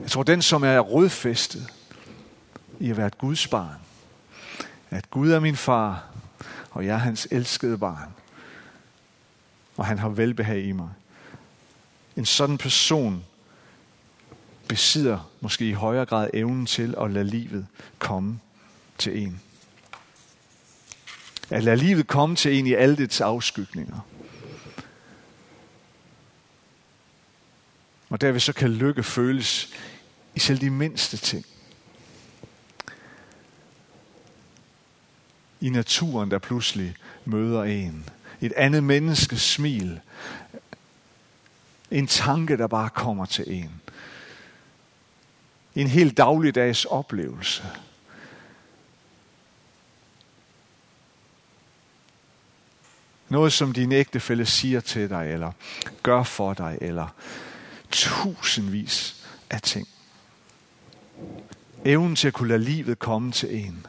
Jeg 0.01 0.11
tror, 0.11 0.23
den, 0.23 0.41
som 0.41 0.63
er 0.63 0.79
rodfæstet 0.79 1.73
i 2.79 2.89
at 2.89 2.97
være 2.97 3.07
et 3.07 3.17
Guds 3.17 3.47
barn, 3.47 3.79
at 4.89 5.09
Gud 5.09 5.31
er 5.31 5.39
min 5.39 5.55
far, 5.55 6.05
og 6.71 6.85
jeg 6.85 6.93
er 6.93 6.99
hans 6.99 7.27
elskede 7.31 7.77
barn. 7.77 8.13
Og 9.75 9.85
han 9.85 9.99
har 9.99 10.09
velbehag 10.09 10.63
i 10.63 10.71
mig. 10.71 10.89
En 12.15 12.25
sådan 12.25 12.57
person 12.57 13.23
besidder 14.67 15.31
måske 15.41 15.69
i 15.69 15.73
højere 15.73 16.05
grad 16.05 16.29
evnen 16.33 16.65
til 16.65 16.95
at 17.01 17.11
lade 17.11 17.25
livet 17.25 17.67
komme 17.99 18.39
til 18.97 19.23
en. 19.23 19.41
At 21.49 21.63
lade 21.63 21.77
livet 21.77 22.07
komme 22.07 22.35
til 22.35 22.59
en 22.59 22.67
i 22.67 22.73
alle 22.73 22.95
dets 22.95 23.21
afskygninger. 23.21 23.99
Og 28.09 28.21
derved 28.21 28.39
så 28.39 28.53
kan 28.53 28.69
lykke 28.69 29.03
føles 29.03 29.73
i 30.35 30.39
selv 30.39 30.61
de 30.61 30.69
mindste 30.69 31.17
ting. 31.17 31.45
I 35.61 35.69
naturen, 35.69 36.31
der 36.31 36.39
pludselig 36.39 36.95
møder 37.25 37.63
en. 37.63 38.09
Et 38.41 38.53
andet 38.53 38.83
menneskes 38.83 39.41
smil. 39.41 39.99
En 41.91 42.07
tanke, 42.07 42.57
der 42.57 42.67
bare 42.67 42.89
kommer 42.89 43.25
til 43.25 43.45
en. 43.47 43.81
En 45.77 45.87
helt 45.87 46.17
dagligdags 46.17 46.85
oplevelse. 46.85 47.63
Noget, 53.29 53.53
som 53.53 53.73
din 53.73 53.91
ægtefælle 53.91 54.45
siger 54.45 54.79
til 54.79 55.09
dig, 55.09 55.33
eller 55.33 55.51
gør 56.03 56.23
for 56.23 56.53
dig, 56.53 56.77
eller 56.81 57.07
tusindvis 57.91 59.25
af 59.49 59.61
ting. 59.61 59.87
Evnen 61.85 62.15
til 62.15 62.27
at 62.27 62.33
kunne 62.33 62.49
lade 62.49 62.63
livet 62.63 62.99
komme 62.99 63.31
til 63.31 63.55
en. 63.55 63.85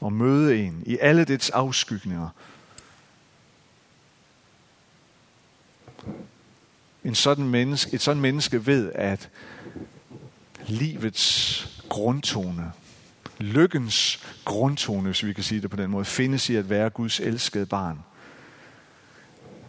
Og 0.00 0.12
møde 0.12 0.58
en 0.58 0.82
i 0.86 0.98
alle 1.00 1.24
dets 1.24 1.50
afskygninger. 1.50 2.28
En 7.04 7.14
sådan 7.14 7.48
menneske, 7.48 7.94
et 7.94 8.00
sådan 8.00 8.22
menneske 8.22 8.66
ved, 8.66 8.92
at 8.92 9.30
livets 10.68 11.82
grundtone, 11.88 12.72
lykkens 13.38 14.24
grundtone, 14.44 15.02
hvis 15.02 15.24
vi 15.24 15.32
kan 15.32 15.44
sige 15.44 15.60
det 15.60 15.70
på 15.70 15.76
den 15.76 15.90
måde, 15.90 16.04
findes 16.04 16.50
i 16.50 16.56
at 16.56 16.70
være 16.70 16.90
Guds 16.90 17.20
elskede 17.20 17.66
barn. 17.66 17.98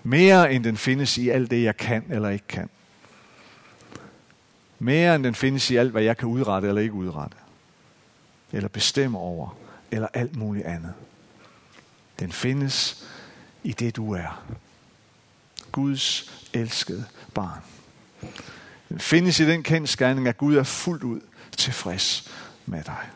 Mere 0.03 0.53
end 0.53 0.63
den 0.63 0.77
findes 0.77 1.17
i 1.17 1.29
alt 1.29 1.51
det, 1.51 1.63
jeg 1.63 1.77
kan 1.77 2.05
eller 2.09 2.29
ikke 2.29 2.47
kan. 2.47 2.69
Mere 4.79 5.15
end 5.15 5.23
den 5.23 5.35
findes 5.35 5.71
i 5.71 5.75
alt, 5.75 5.91
hvad 5.91 6.03
jeg 6.03 6.17
kan 6.17 6.27
udrette 6.27 6.67
eller 6.67 6.81
ikke 6.81 6.93
udrette. 6.93 7.37
Eller 8.51 8.69
bestemme 8.69 9.17
over. 9.17 9.57
Eller 9.91 10.07
alt 10.13 10.35
muligt 10.35 10.65
andet. 10.65 10.93
Den 12.19 12.31
findes 12.31 13.07
i 13.63 13.71
det, 13.71 13.95
du 13.95 14.13
er. 14.13 14.43
Guds 15.71 16.31
elskede 16.53 17.05
barn. 17.33 17.61
Findes 18.97 19.39
i 19.39 19.45
den 19.45 19.63
kendskærning, 19.63 20.27
at 20.27 20.37
Gud 20.37 20.55
er 20.55 20.63
fuldt 20.63 21.03
ud 21.03 21.21
tilfreds 21.57 22.31
med 22.65 22.83
dig. 22.83 23.09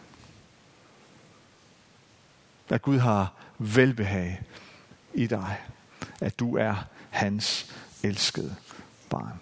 At 2.69 2.81
Gud 2.81 2.99
har 2.99 3.33
velbehag 3.57 4.41
i 5.13 5.27
dig. 5.27 5.61
At 6.21 6.39
du 6.39 6.57
er 6.57 6.75
hans 7.09 7.73
elskede 8.03 8.55
barn. 9.09 9.39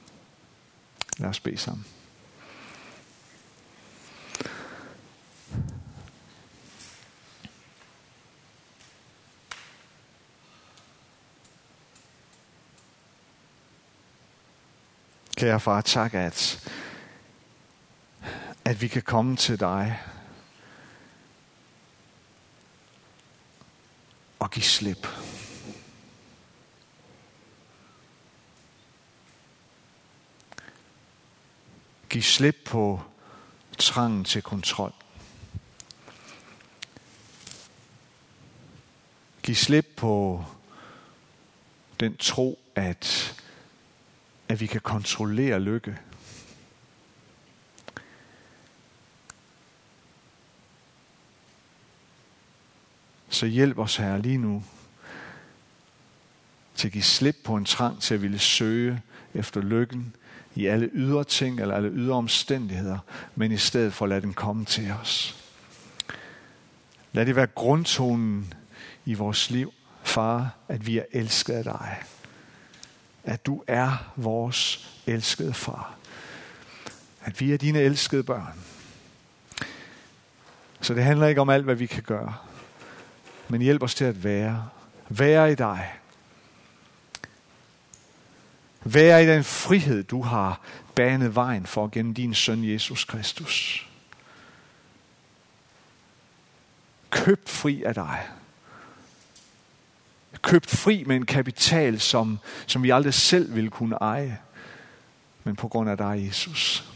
Lad 1.17 1.29
os 1.29 1.39
bede 1.39 1.57
sammen. 1.57 1.85
Kære 15.41 15.59
far, 15.59 15.81
tak, 15.81 16.13
at, 16.13 16.69
at 18.65 18.81
vi 18.81 18.87
kan 18.87 19.01
komme 19.01 19.35
til 19.35 19.59
dig 19.59 19.99
og 24.39 24.51
give 24.51 24.63
slip. 24.63 25.07
Giv 32.09 32.21
slip 32.21 32.57
på 32.65 33.01
trangen 33.77 34.23
til 34.23 34.41
kontrol. 34.41 34.93
Giv 39.43 39.55
slip 39.55 39.87
på 39.97 40.45
den 41.99 42.17
tro, 42.17 42.59
at 42.75 43.40
at 44.51 44.61
vi 44.61 44.65
kan 44.65 44.81
kontrollere 44.81 45.59
lykke. 45.59 45.97
Så 53.29 53.45
hjælp 53.45 53.77
os 53.77 53.95
her 53.95 54.17
lige 54.17 54.37
nu 54.37 54.63
til 56.75 56.87
at 56.87 56.91
give 56.91 57.03
slip 57.03 57.35
på 57.43 57.55
en 57.55 57.65
trang 57.65 58.01
til 58.01 58.13
at 58.13 58.21
ville 58.21 58.39
søge 58.39 59.01
efter 59.33 59.61
lykken 59.61 60.15
i 60.55 60.65
alle 60.65 60.89
ydre 60.93 61.23
ting 61.23 61.59
eller 61.59 61.75
alle 61.75 61.89
ydre 61.89 62.15
omstændigheder, 62.15 62.99
men 63.35 63.51
i 63.51 63.57
stedet 63.57 63.93
for 63.93 64.05
at 64.05 64.09
lade 64.09 64.21
den 64.21 64.33
komme 64.33 64.65
til 64.65 64.91
os. 64.91 65.37
Lad 67.13 67.25
det 67.25 67.35
være 67.35 67.47
grundtonen 67.47 68.53
i 69.05 69.13
vores 69.13 69.49
liv, 69.49 69.73
far, 70.03 70.55
at 70.67 70.87
vi 70.87 70.97
er 70.97 71.05
elsket 71.11 71.53
af 71.53 71.63
dig 71.63 72.03
at 73.23 73.45
du 73.45 73.63
er 73.67 74.11
vores 74.15 74.89
elskede 75.07 75.53
far. 75.53 75.95
At 77.23 77.39
vi 77.39 77.53
er 77.53 77.57
dine 77.57 77.79
elskede 77.79 78.23
børn. 78.23 78.59
Så 80.81 80.93
det 80.93 81.03
handler 81.03 81.27
ikke 81.27 81.41
om 81.41 81.49
alt, 81.49 81.63
hvad 81.63 81.75
vi 81.75 81.85
kan 81.85 82.03
gøre. 82.03 82.35
Men 83.47 83.61
hjælp 83.61 83.83
os 83.83 83.95
til 83.95 84.05
at 84.05 84.23
være. 84.23 84.69
Være 85.09 85.51
i 85.51 85.55
dig. 85.55 85.93
Være 88.83 89.23
i 89.23 89.27
den 89.27 89.43
frihed, 89.43 90.03
du 90.03 90.21
har 90.21 90.61
banet 90.95 91.35
vejen 91.35 91.65
for 91.65 91.87
gennem 91.87 92.13
din 92.13 92.33
søn 92.33 92.63
Jesus 92.63 93.05
Kristus. 93.05 93.87
Køb 97.09 97.49
fri 97.49 97.83
af 97.83 97.93
dig 97.93 98.29
købt 100.41 100.69
fri 100.69 101.03
med 101.07 101.15
en 101.15 101.25
kapital, 101.25 101.99
som, 101.99 102.39
som 102.67 102.83
vi 102.83 102.89
aldrig 102.89 103.13
selv 103.13 103.55
ville 103.55 103.69
kunne 103.69 103.95
eje. 103.95 104.39
Men 105.43 105.55
på 105.55 105.67
grund 105.67 105.89
af 105.89 105.97
dig, 105.97 106.23
Jesus. 106.27 106.91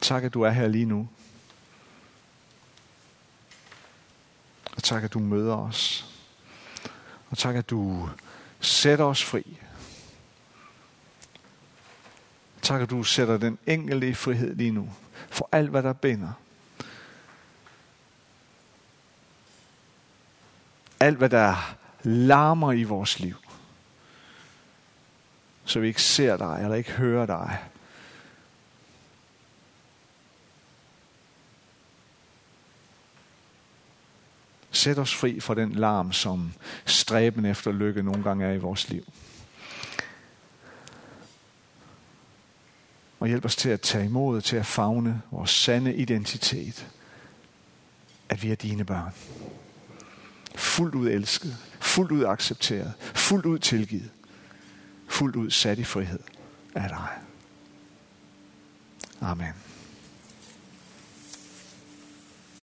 Tak, 0.00 0.24
at 0.24 0.34
du 0.34 0.42
er 0.42 0.50
her 0.50 0.68
lige 0.68 0.84
nu. 0.84 1.08
Og 4.76 4.82
tak, 4.82 5.04
at 5.04 5.12
du 5.12 5.18
møder 5.18 5.56
os. 5.56 6.06
Og 7.30 7.38
tak, 7.38 7.56
at 7.56 7.70
du 7.70 8.08
sætter 8.60 9.04
os 9.04 9.24
fri. 9.24 9.58
Tak, 12.62 12.82
at 12.82 12.90
du 12.90 13.02
sætter 13.02 13.36
den 13.36 13.58
enkelte 13.66 14.08
i 14.08 14.14
frihed 14.14 14.54
lige 14.54 14.70
nu. 14.70 14.92
For 15.30 15.48
alt, 15.52 15.70
hvad 15.70 15.82
der 15.82 15.92
binder. 15.92 16.32
Alt, 21.04 21.18
hvad 21.18 21.30
der 21.30 21.76
larmer 22.02 22.72
i 22.72 22.82
vores 22.82 23.20
liv. 23.20 23.36
Så 25.64 25.80
vi 25.80 25.88
ikke 25.88 26.02
ser 26.02 26.36
dig, 26.36 26.58
eller 26.62 26.74
ikke 26.74 26.90
hører 26.92 27.26
dig. 27.26 27.58
Sæt 34.70 34.98
os 34.98 35.14
fri 35.14 35.40
fra 35.40 35.54
den 35.54 35.72
larm, 35.72 36.12
som 36.12 36.52
stræben 36.86 37.44
efter 37.44 37.72
lykke 37.72 38.02
nogle 38.02 38.22
gange 38.22 38.46
er 38.46 38.52
i 38.52 38.58
vores 38.58 38.88
liv. 38.88 39.04
Og 43.20 43.28
hjælp 43.28 43.44
os 43.44 43.56
til 43.56 43.68
at 43.68 43.80
tage 43.80 44.04
imod, 44.04 44.40
til 44.40 44.56
at 44.56 44.66
fagne 44.66 45.22
vores 45.30 45.50
sande 45.50 45.94
identitet. 45.94 46.88
At 48.28 48.42
vi 48.42 48.50
er 48.50 48.56
dine 48.56 48.84
børn 48.84 49.12
fuldt 50.54 50.94
ud 50.94 51.08
elsket, 51.08 51.56
fuldt 51.80 52.12
ud 52.12 52.24
accepteret, 52.24 52.92
fuldt 53.00 53.46
ud 53.46 53.58
tilgivet, 53.58 54.10
fuldt 55.08 55.36
ud 55.36 55.50
sat 55.50 55.78
i 55.78 55.84
frihed 55.84 56.20
af 56.74 56.88
dig. 56.88 57.08
Amen. 59.20 59.52